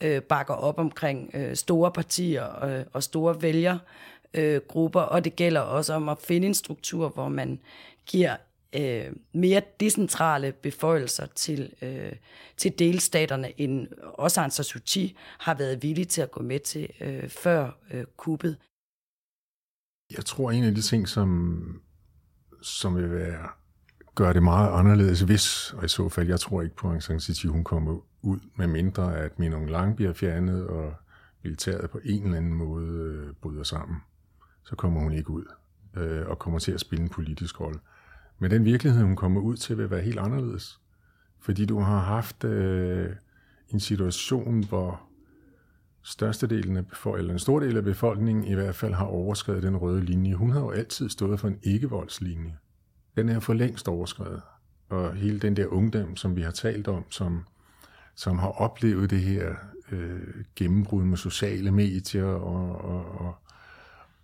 øh, 0.00 0.22
bakker 0.22 0.54
op 0.54 0.78
omkring 0.78 1.30
øh, 1.34 1.56
store 1.56 1.92
partier 1.92 2.64
øh, 2.64 2.84
og 2.92 3.02
store 3.02 3.42
vælgergrupper, 3.42 5.02
øh, 5.02 5.08
og 5.10 5.24
det 5.24 5.36
gælder 5.36 5.60
også 5.60 5.92
om 5.92 6.08
at 6.08 6.18
finde 6.18 6.46
en 6.46 6.54
struktur, 6.54 7.08
hvor 7.08 7.28
man 7.28 7.60
giver 8.06 8.36
øh, 8.76 9.12
mere 9.34 9.62
decentrale 9.80 10.52
beføjelser 10.52 11.26
til, 11.26 11.72
øh, 11.82 12.12
til 12.56 12.78
delstaterne, 12.78 13.60
end 13.60 13.88
også 14.02 14.40
Aung 14.40 14.52
Suu 14.52 14.80
Kyi 14.86 15.16
har 15.38 15.54
været 15.54 15.82
villig 15.82 16.08
til 16.08 16.22
at 16.22 16.30
gå 16.30 16.42
med 16.42 16.60
til 16.60 16.88
øh, 17.00 17.28
før 17.28 17.70
øh, 17.90 18.04
kuppet. 18.16 18.56
Jeg 20.16 20.24
tror, 20.24 20.50
en 20.50 20.64
af 20.64 20.74
de 20.74 20.80
ting, 20.80 21.08
som, 21.08 21.82
som 22.62 22.96
vil 22.96 23.10
være, 23.10 23.48
gøre 24.14 24.34
det 24.34 24.42
meget 24.42 24.78
anderledes, 24.78 25.20
hvis, 25.20 25.72
og 25.72 25.84
i 25.84 25.88
så 25.88 26.08
fald, 26.08 26.28
jeg 26.28 26.40
tror 26.40 26.62
ikke 26.62 26.76
på, 26.76 26.86
at 26.86 26.90
Aung 26.90 27.02
San 27.02 27.20
Suu 27.20 27.34
Kyi, 27.34 27.48
hun 27.48 27.64
kommer 27.64 28.00
ud, 28.22 28.40
med 28.56 28.66
mindre 28.66 29.16
at 29.16 29.38
Min 29.38 29.66
Lang 29.66 29.96
bliver 29.96 30.12
fjernet, 30.12 30.66
og 30.66 30.94
militæret 31.42 31.90
på 31.90 32.00
en 32.04 32.24
eller 32.24 32.36
anden 32.36 32.54
måde 32.54 32.86
øh, 32.88 33.34
bryder 33.34 33.62
sammen, 33.62 33.96
så 34.64 34.76
kommer 34.76 35.00
hun 35.00 35.12
ikke 35.12 35.30
ud, 35.30 35.44
øh, 35.96 36.28
og 36.28 36.38
kommer 36.38 36.58
til 36.58 36.72
at 36.72 36.80
spille 36.80 37.02
en 37.02 37.08
politisk 37.08 37.60
rolle. 37.60 37.80
Men 38.40 38.50
den 38.50 38.64
virkelighed, 38.64 39.02
hun 39.02 39.16
kommer 39.16 39.40
ud 39.40 39.56
til, 39.56 39.78
vil 39.78 39.90
være 39.90 40.00
helt 40.00 40.18
anderledes. 40.18 40.80
Fordi 41.40 41.64
du 41.64 41.78
har 41.78 41.98
haft 41.98 42.44
øh, 42.44 43.10
en 43.68 43.80
situation, 43.80 44.64
hvor 44.64 45.00
størstedelen 46.02 46.76
af 46.76 46.86
befolkningen, 46.86 47.20
eller 47.20 47.32
en 47.32 47.38
stor 47.38 47.60
del 47.60 47.76
af 47.76 47.84
befolkningen 47.84 48.44
i 48.44 48.54
hvert 48.54 48.74
fald 48.74 48.94
har 48.94 49.04
overskrevet 49.04 49.62
den 49.62 49.76
røde 49.76 50.04
linje. 50.04 50.34
Hun 50.34 50.50
har 50.50 50.60
jo 50.60 50.70
altid 50.70 51.08
stået 51.08 51.40
for 51.40 51.48
en 51.48 51.58
ikke-voldslinje. 51.62 52.56
Den 53.16 53.28
er 53.28 53.40
for 53.40 53.54
længst 53.54 53.88
overskrevet. 53.88 54.42
Og 54.88 55.14
hele 55.14 55.38
den 55.38 55.56
der 55.56 55.66
ungdom, 55.66 56.16
som 56.16 56.36
vi 56.36 56.42
har 56.42 56.50
talt 56.50 56.88
om, 56.88 57.04
som, 57.10 57.44
som 58.14 58.38
har 58.38 58.48
oplevet 58.48 59.10
det 59.10 59.20
her 59.20 59.54
øh, 59.92 60.20
gennembrud 60.56 61.04
med 61.04 61.16
sociale 61.16 61.70
medier 61.70 62.24
og, 62.24 62.84
og, 62.84 63.20
og, 63.20 63.34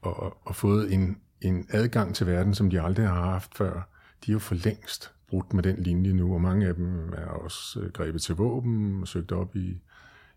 og, 0.00 0.37
og 0.40 0.57
fået 0.57 0.92
en, 0.92 1.16
en 1.40 1.66
adgang 1.70 2.14
til 2.14 2.26
verden, 2.26 2.55
som 2.55 2.70
de 2.70 2.81
aldrig 2.81 3.09
har 3.09 3.31
haft 3.31 3.57
før, 3.57 3.96
de 4.27 4.31
er 4.31 4.33
jo 4.33 4.39
for 4.39 4.55
længst 4.55 5.12
brudt 5.29 5.53
med 5.53 5.62
den 5.62 5.77
linje 5.77 6.12
nu, 6.12 6.35
og 6.35 6.41
mange 6.41 6.67
af 6.67 6.75
dem 6.75 7.12
er 7.12 7.27
også 7.27 7.81
øh, 7.81 7.93
grebet 7.93 8.23
til 8.23 8.35
våben 8.35 9.01
og 9.01 9.09
søgt 9.09 9.33
op 9.33 9.57
i, 9.57 9.81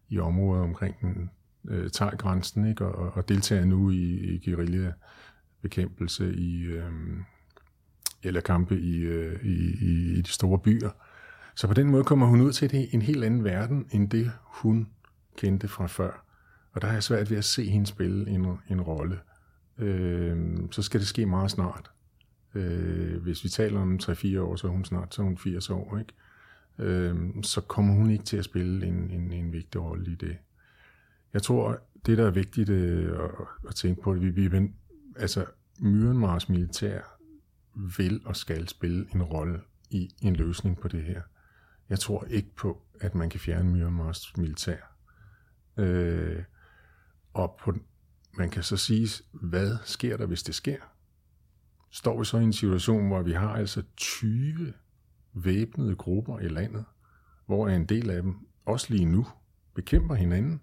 i 0.09 0.19
områder 0.19 0.63
omkring 0.63 0.95
den 1.01 1.29
øh, 1.67 1.89
grænsen, 2.17 2.69
ikke? 2.69 2.85
Og, 2.85 3.11
og 3.13 3.29
deltager 3.29 3.65
nu 3.65 3.89
i, 3.91 4.35
i 4.35 4.49
guerillabekæmpelse 4.49 6.35
i, 6.35 6.63
øh, 6.63 6.91
eller 8.23 8.41
kampe 8.41 8.79
i, 8.79 8.97
øh, 8.97 9.45
i, 9.45 9.75
i, 9.81 10.17
i 10.17 10.21
de 10.21 10.29
store 10.29 10.59
byer. 10.59 10.89
Så 11.55 11.67
på 11.67 11.73
den 11.73 11.87
måde 11.87 12.03
kommer 12.03 12.27
hun 12.27 12.41
ud 12.41 12.51
til 12.51 12.71
det, 12.71 12.93
en 12.93 13.01
helt 13.01 13.23
anden 13.23 13.43
verden, 13.43 13.85
end 13.91 14.09
det 14.09 14.31
hun 14.43 14.87
kendte 15.37 15.67
fra 15.67 15.87
før. 15.87 16.25
Og 16.71 16.81
der 16.81 16.87
har 16.87 16.93
jeg 16.93 17.03
svært 17.03 17.29
ved 17.29 17.37
at 17.37 17.45
se 17.45 17.69
hende 17.69 17.87
spille 17.87 18.29
en, 18.29 18.47
en 18.69 18.81
rolle. 18.81 19.19
Øh, 19.77 20.57
så 20.71 20.81
skal 20.81 20.99
det 20.99 21.07
ske 21.07 21.25
meget 21.25 21.51
snart. 21.51 21.91
Øh, 22.55 23.21
hvis 23.21 23.43
vi 23.43 23.49
taler 23.49 23.79
om 23.79 23.99
3-4 24.03 24.39
år, 24.39 24.55
så 24.55 24.67
er 24.67 24.71
hun 24.71 24.85
snart 24.85 25.15
så 25.15 25.21
er 25.21 25.25
hun 25.25 25.37
80 25.37 25.69
år, 25.69 25.97
ikke? 25.97 26.13
Øh, 26.79 27.15
så 27.43 27.61
kommer 27.61 27.93
hun 27.93 28.09
ikke 28.09 28.23
til 28.23 28.37
at 28.37 28.45
spille 28.45 28.87
en, 28.87 29.11
en, 29.11 29.31
en 29.31 29.53
vigtig 29.53 29.81
rolle 29.81 30.11
i 30.11 30.15
det. 30.15 30.37
Jeg 31.33 31.41
tror, 31.41 31.79
det 32.05 32.17
der 32.17 32.27
er 32.27 32.31
vigtigt 32.31 32.69
øh, 32.69 33.23
at, 33.23 33.29
at 33.67 33.75
tænke 33.75 34.01
på, 34.01 34.11
at 34.11 34.21
vi, 34.21 34.29
vi 34.29 34.69
altså 35.15 35.45
Myanmars 35.79 36.49
militær 36.49 37.01
vil 37.97 38.21
og 38.25 38.35
skal 38.35 38.67
spille 38.67 39.07
en 39.13 39.23
rolle 39.23 39.61
i 39.89 40.09
en 40.21 40.35
løsning 40.35 40.79
på 40.79 40.87
det 40.87 41.03
her. 41.03 41.21
Jeg 41.89 41.99
tror 41.99 42.25
ikke 42.25 42.55
på, 42.55 42.81
at 43.01 43.15
man 43.15 43.29
kan 43.29 43.39
fjerne 43.39 43.69
Myanmars 43.69 44.37
militær. 44.37 44.77
Øh, 45.77 46.43
og 47.33 47.59
på, 47.63 47.73
man 48.37 48.49
kan 48.49 48.63
så 48.63 48.77
sige, 48.77 49.23
hvad 49.31 49.77
sker 49.85 50.17
der, 50.17 50.25
hvis 50.25 50.43
det 50.43 50.55
sker? 50.55 50.77
Står 51.91 52.19
vi 52.19 52.25
så 52.25 52.37
i 52.37 52.43
en 52.43 52.53
situation, 52.53 53.07
hvor 53.07 53.21
vi 53.21 53.31
har 53.31 53.53
altså 53.53 53.83
20 53.97 54.73
væbnede 55.33 55.95
grupper 55.95 56.39
i 56.39 56.47
landet, 56.47 56.85
hvor 57.45 57.67
en 57.67 57.85
del 57.85 58.09
af 58.09 58.21
dem, 58.21 58.35
også 58.65 58.87
lige 58.89 59.05
nu, 59.05 59.27
bekæmper 59.75 60.15
hinanden. 60.15 60.61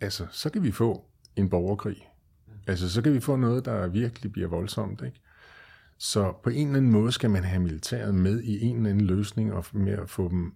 Altså, 0.00 0.26
så 0.30 0.50
kan 0.50 0.62
vi 0.62 0.72
få 0.72 1.04
en 1.36 1.48
borgerkrig. 1.48 2.08
Altså, 2.66 2.90
så 2.90 3.02
kan 3.02 3.14
vi 3.14 3.20
få 3.20 3.36
noget, 3.36 3.64
der 3.64 3.86
virkelig 3.86 4.32
bliver 4.32 4.48
voldsomt, 4.48 5.02
ikke? 5.02 5.20
Så 5.98 6.32
på 6.42 6.50
en 6.50 6.66
eller 6.66 6.78
anden 6.78 6.92
måde 6.92 7.12
skal 7.12 7.30
man 7.30 7.44
have 7.44 7.62
militæret 7.62 8.14
med 8.14 8.40
i 8.42 8.60
en 8.60 8.76
eller 8.76 8.90
anden 8.90 9.06
løsning, 9.06 9.52
og 9.52 9.64
med 9.72 9.92
at 9.92 10.10
få 10.10 10.28
dem 10.28 10.54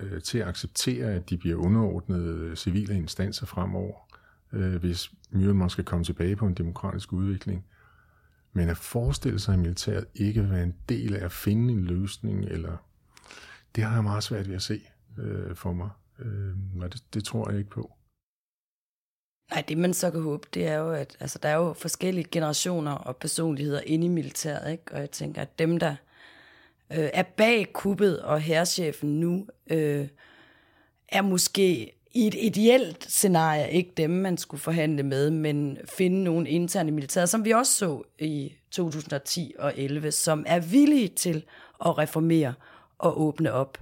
øh, 0.00 0.22
til 0.22 0.38
at 0.38 0.48
acceptere, 0.48 1.06
at 1.06 1.30
de 1.30 1.36
bliver 1.36 1.56
underordnede 1.56 2.38
øh, 2.38 2.56
civile 2.56 2.96
instanser 2.96 3.46
fremover, 3.46 3.94
øh, 4.52 4.76
hvis 4.76 5.12
Myanmar 5.30 5.68
skal 5.68 5.84
komme 5.84 6.04
tilbage 6.04 6.36
på 6.36 6.46
en 6.46 6.54
demokratisk 6.54 7.12
udvikling. 7.12 7.64
Men 8.52 8.68
at 8.68 8.76
forestille 8.76 9.38
sig, 9.38 9.54
at 9.54 9.60
militæret 9.60 10.06
ikke 10.14 10.40
vil 10.40 10.50
være 10.50 10.62
en 10.62 10.76
del 10.88 11.16
af 11.16 11.24
at 11.24 11.32
finde 11.32 11.72
en 11.72 11.84
løsning, 11.84 12.44
eller 12.44 12.76
det 13.74 13.84
har 13.84 13.94
jeg 13.94 14.02
meget 14.02 14.24
svært 14.24 14.48
ved 14.48 14.54
at 14.54 14.62
se 14.62 14.80
øh, 15.18 15.56
for 15.56 15.72
mig. 15.72 15.90
Øh, 16.18 16.54
og 16.80 16.92
det, 16.92 17.14
det 17.14 17.24
tror 17.24 17.50
jeg 17.50 17.58
ikke 17.58 17.70
på. 17.70 17.92
Nej, 19.50 19.64
det 19.68 19.78
man 19.78 19.94
så 19.94 20.10
kan 20.10 20.22
håbe, 20.22 20.48
det 20.54 20.66
er 20.66 20.76
jo, 20.76 20.92
at 20.92 21.16
altså, 21.20 21.38
der 21.42 21.48
er 21.48 21.56
jo 21.56 21.72
forskellige 21.72 22.28
generationer 22.30 22.92
og 22.92 23.16
personligheder 23.16 23.80
inde 23.86 24.06
i 24.06 24.08
militæret, 24.08 24.72
ikke? 24.72 24.92
og 24.92 25.00
jeg 25.00 25.10
tænker, 25.10 25.42
at 25.42 25.58
dem, 25.58 25.78
der 25.78 25.96
øh, 26.90 27.10
er 27.14 27.22
bag 27.22 27.72
kuppet 27.72 28.22
og 28.22 28.40
herrechefen 28.40 29.20
nu, 29.20 29.46
øh, 29.70 30.08
er 31.08 31.22
måske 31.22 31.92
i 32.14 32.26
et 32.26 32.34
ideelt 32.38 33.06
scenarie 33.10 33.70
ikke 33.70 33.92
dem, 33.96 34.10
man 34.10 34.38
skulle 34.38 34.60
forhandle 34.60 35.02
med, 35.02 35.30
men 35.30 35.78
finde 35.84 36.24
nogle 36.24 36.48
interne 36.48 36.90
militære, 36.90 37.26
som 37.26 37.44
vi 37.44 37.50
også 37.50 37.72
så 37.72 38.02
i 38.18 38.52
2010 38.70 39.54
og 39.58 39.72
11, 39.76 40.12
som 40.12 40.44
er 40.46 40.60
villige 40.60 41.08
til 41.08 41.44
at 41.84 41.98
reformere 41.98 42.54
og 42.98 43.20
åbne 43.20 43.52
op. 43.52 43.78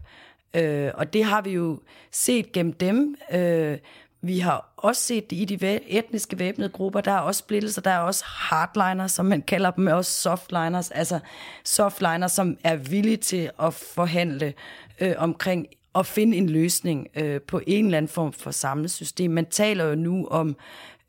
Øh, 0.54 0.90
og 0.94 1.12
det 1.12 1.24
har 1.24 1.42
vi 1.42 1.50
jo 1.50 1.80
set 2.10 2.52
gennem 2.52 2.72
dem. 2.72 3.16
Øh, 3.32 3.78
vi 4.22 4.38
har 4.38 4.72
også 4.76 5.02
set 5.02 5.30
det 5.30 5.36
i 5.36 5.44
de 5.44 5.80
etniske 5.86 6.38
væbnede 6.38 6.68
grupper. 6.68 7.00
Der 7.00 7.12
er 7.12 7.18
også 7.18 7.38
splittelser, 7.38 7.82
der 7.82 7.90
er 7.90 7.98
også 7.98 8.24
hardliners, 8.26 9.12
som 9.12 9.26
man 9.26 9.42
kalder 9.42 9.70
dem, 9.70 9.86
også 9.86 10.12
softliners, 10.12 10.90
altså 10.90 11.18
softliners, 11.64 12.32
som 12.32 12.56
er 12.64 12.76
villige 12.76 13.16
til 13.16 13.50
at 13.62 13.74
forhandle 13.74 14.54
øh, 15.00 15.14
omkring 15.18 15.66
at 15.94 16.06
finde 16.06 16.36
en 16.36 16.48
løsning 16.48 17.08
øh, 17.16 17.40
på 17.40 17.60
en 17.66 17.84
eller 17.84 17.98
anden 17.98 18.08
form 18.08 18.32
for 18.32 18.50
samlet 18.50 18.90
system. 18.90 19.30
Man 19.30 19.46
taler 19.46 19.84
jo 19.84 19.94
nu 19.94 20.26
om 20.26 20.56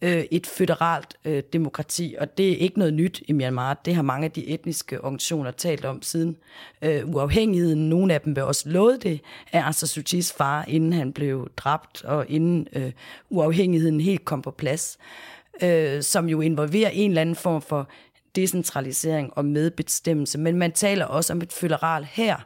øh, 0.01 0.23
et 0.31 0.47
føderalt 0.47 1.17
øh, 1.25 1.43
demokrati, 1.53 2.15
og 2.19 2.37
det 2.37 2.51
er 2.51 2.55
ikke 2.55 2.79
noget 2.79 2.93
nyt 2.93 3.21
i 3.27 3.33
Myanmar. 3.33 3.73
Det 3.85 3.95
har 3.95 4.01
mange 4.01 4.25
af 4.25 4.31
de 4.31 4.47
etniske 4.47 5.03
organisationer 5.03 5.51
talt 5.51 5.85
om 5.85 6.01
siden 6.01 6.37
øh, 6.81 7.09
uafhængigheden. 7.09 7.89
Nogle 7.89 8.13
af 8.13 8.21
dem 8.21 8.35
vil 8.35 8.43
også 8.43 8.69
love 8.69 8.97
det 8.97 9.21
af 9.51 9.61
Aung 9.61 9.75
Suu 9.75 10.01
Kyi's 10.09 10.33
far, 10.37 10.65
inden 10.67 10.93
han 10.93 11.13
blev 11.13 11.49
dræbt, 11.57 12.03
og 12.03 12.25
inden 12.29 12.67
øh, 12.73 12.91
uafhængigheden 13.29 14.01
helt 14.01 14.25
kom 14.25 14.41
på 14.41 14.51
plads, 14.51 14.97
øh, 15.63 16.01
som 16.01 16.29
jo 16.29 16.41
involverer 16.41 16.89
en 16.89 17.11
eller 17.11 17.21
anden 17.21 17.35
form 17.35 17.61
for 17.61 17.89
decentralisering 18.35 19.37
og 19.37 19.45
medbestemmelse, 19.45 20.39
men 20.39 20.57
man 20.57 20.71
taler 20.71 21.05
også 21.05 21.33
om 21.33 21.41
et 21.41 21.53
føderal 21.53 22.03
her, 22.03 22.37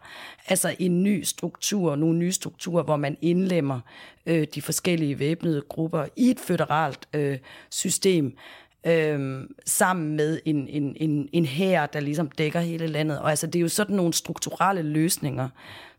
altså 0.48 0.76
en 0.80 1.04
ny 1.04 1.24
struktur, 1.24 1.96
nogle 1.96 2.18
nye 2.18 2.32
strukturer, 2.32 2.84
hvor 2.84 2.96
man 2.96 3.18
indlemmer 3.22 3.80
øh, 4.26 4.48
de 4.56 4.62
forskellige 4.62 5.20
væbnede 5.20 5.62
grupper 5.62 6.06
i 6.16 6.30
et 6.30 6.40
føderalt 6.40 7.08
øh, 7.14 7.38
system, 7.70 8.38
øhm, 8.86 9.56
sammen 9.66 10.16
med 10.16 10.40
en, 10.46 10.68
en, 10.68 10.96
en, 11.00 11.30
en 11.34 11.46
hær, 11.46 11.86
der 11.86 12.00
ligesom 12.00 12.30
dækker 12.30 12.60
hele 12.60 12.88
landet. 12.88 13.20
Og 13.20 13.30
altså, 13.30 13.48
det 13.48 13.56
er 13.56 13.62
jo 13.62 13.70
sådan 13.70 13.96
nogle 13.96 14.14
strukturelle 14.14 14.82
løsninger, 14.82 15.50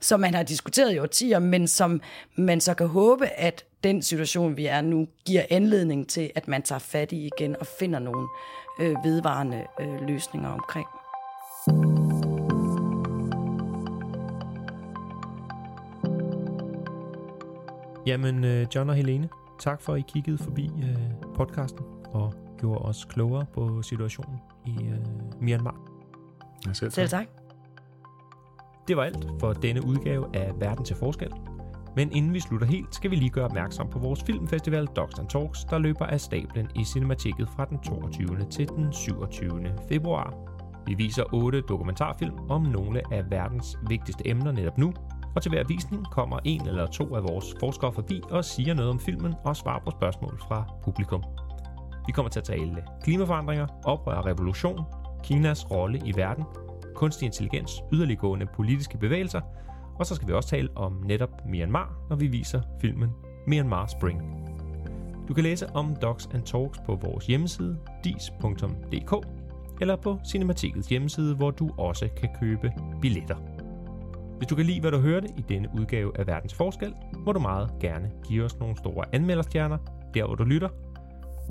som 0.01 0.21
man 0.21 0.35
har 0.35 0.43
diskuteret 0.43 0.95
i 0.95 0.99
årtier, 0.99 1.39
men 1.39 1.69
som 1.69 2.01
man 2.37 2.61
så 2.61 2.75
kan 2.75 2.87
håbe, 2.87 3.27
at 3.27 3.65
den 3.85 4.03
situation, 4.03 4.57
vi 4.57 4.67
er 4.67 4.81
nu, 4.81 5.09
giver 5.27 5.43
anledning 5.51 6.09
til, 6.09 6.31
at 6.35 6.49
man 6.49 6.63
tager 6.63 6.79
fat 6.79 7.13
i 7.13 7.31
igen 7.37 7.57
og 7.61 7.67
finder 7.67 7.99
nogle 7.99 8.29
øh, 8.81 8.95
vedvarende 9.05 9.63
øh, 9.81 10.09
løsninger 10.09 10.49
omkring. 10.49 10.87
Jamen, 18.07 18.45
øh, 18.45 18.67
John 18.75 18.91
og 18.91 18.97
Helene, 18.97 19.29
tak 19.59 19.83
for, 19.83 19.93
at 19.93 19.99
I 19.99 20.05
kiggede 20.09 20.39
forbi 20.39 20.71
øh, 20.83 21.35
podcasten 21.35 21.85
og 22.05 22.46
gjorde 22.59 22.85
os 22.85 23.05
klogere 23.05 23.47
på 23.55 23.83
situationen 23.83 24.39
i 24.67 24.85
øh, 24.85 24.99
Myanmar. 25.41 25.77
Ja, 26.67 26.73
selv, 26.73 26.91
Selv 26.91 27.09
tak. 27.09 27.27
Det 28.89 28.97
var 28.97 29.03
alt 29.03 29.27
for 29.41 29.53
denne 29.53 29.87
udgave 29.87 30.37
af 30.37 30.53
Verden 30.61 30.85
til 30.85 30.97
Forskel. 30.97 31.33
Men 31.97 32.13
inden 32.13 32.35
vi 32.35 32.41
slutter 32.41 32.67
helt, 32.67 32.95
skal 32.95 33.11
vi 33.11 33.17
lige 33.17 33.31
gøre 33.31 33.45
opmærksom 33.45 33.91
på 33.91 33.99
vores 33.99 34.23
filmfestival 34.23 34.87
Dogs 34.87 35.19
and 35.19 35.29
Talks, 35.29 35.65
der 35.65 35.79
løber 35.79 36.07
af 36.07 36.21
stablen 36.21 36.69
i 36.75 36.85
Cinematikket 36.85 37.49
fra 37.57 37.65
den 37.65 37.79
22. 37.79 38.27
til 38.51 38.69
den 38.69 38.93
27. 38.93 39.75
februar. 39.89 40.35
Vi 40.87 40.95
viser 40.95 41.25
otte 41.33 41.61
dokumentarfilm 41.61 42.35
om 42.49 42.63
nogle 42.63 43.03
af 43.15 43.31
verdens 43.31 43.79
vigtigste 43.89 44.29
emner 44.29 44.53
netop 44.53 44.79
nu, 44.79 44.93
og 45.37 45.43
til 45.43 45.51
hver 45.51 45.65
visning 45.69 46.07
kommer 46.11 46.39
en 46.45 46.69
eller 46.69 46.87
to 46.87 47.15
af 47.17 47.23
vores 47.23 47.55
forskere 47.61 47.93
forbi 47.93 48.21
og 48.31 48.45
siger 48.45 48.75
noget 48.75 48.91
om 48.91 48.99
filmen 48.99 49.35
og 49.45 49.57
svarer 49.57 49.81
på 49.85 49.91
spørgsmål 49.91 50.41
fra 50.49 50.65
publikum. 50.85 51.23
Vi 52.07 52.13
kommer 52.13 52.31
til 52.31 52.41
at 52.41 52.45
tale 52.45 52.85
klimaforandringer, 53.03 53.67
oprør 53.85 54.15
og 54.15 54.27
revolution, 54.27 54.81
Kinas 55.25 55.71
rolle 55.71 56.03
i 56.05 56.17
verden, 56.17 56.45
kunstig 56.95 57.27
intelligens, 57.27 57.83
yderliggående 57.93 58.47
politiske 58.47 58.99
bevægelser, 58.99 59.41
og 59.99 60.07
så 60.07 60.15
skal 60.15 60.29
vi 60.29 60.33
også 60.33 60.49
tale 60.49 60.69
om 60.75 61.03
netop 61.05 61.31
Myanmar, 61.47 61.99
når 62.09 62.17
vi 62.17 62.27
viser 62.27 62.63
filmen 62.81 63.11
Myanmar 63.47 63.87
Spring. 63.87 64.23
Du 65.29 65.35
kan 65.35 65.45
læse 65.45 65.67
om 65.75 65.97
Docs 66.03 66.29
and 66.35 66.43
Talks 66.43 66.79
på 66.87 66.99
vores 67.03 67.27
hjemmeside 67.27 67.79
dis.dk 68.05 69.27
eller 69.81 69.97
på 69.97 70.19
Cinematikets 70.31 70.89
hjemmeside, 70.89 71.35
hvor 71.35 71.51
du 71.51 71.71
også 71.79 72.09
kan 72.17 72.29
købe 72.41 72.73
billetter. 73.01 73.37
Hvis 74.39 74.49
du 74.49 74.55
kan 74.55 74.67
lide, 74.67 74.81
hvad 74.81 74.91
du 74.91 74.99
hørte 74.99 75.29
i 75.37 75.45
denne 75.49 75.69
udgave 75.79 76.19
af 76.19 76.27
Verdens 76.27 76.55
Forskel, 76.55 76.95
må 77.27 77.33
du 77.33 77.41
meget 77.41 77.71
gerne 77.81 78.11
give 78.29 78.45
os 78.45 78.59
nogle 78.59 78.77
store 78.77 79.05
anmelderstjerner, 79.13 79.79
der 80.15 80.27
hvor 80.27 80.35
du 80.35 80.45
lytter. 80.45 80.69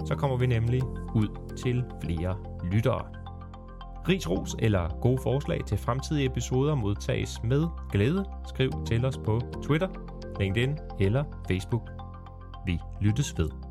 Så 0.06 0.16
kommer 0.16 0.38
vi 0.38 0.48
nemlig 0.48 0.84
ud 1.16 1.56
til 1.58 1.84
flere 2.04 2.38
lyttere. 2.72 3.06
Ris, 4.10 4.30
ros 4.30 4.56
eller 4.60 5.00
gode 5.02 5.18
forslag 5.24 5.66
til 5.66 5.78
fremtidige 5.78 6.26
episoder 6.26 6.76
modtages 6.76 7.44
med 7.44 7.68
glæde. 7.92 8.26
Skriv 8.48 8.72
til 8.86 9.06
os 9.06 9.18
på 9.18 9.42
Twitter, 9.64 9.88
LinkedIn 10.40 10.78
eller 11.00 11.24
Facebook. 11.48 11.90
Vi 12.66 12.80
lyttes 13.02 13.38
ved. 13.38 13.65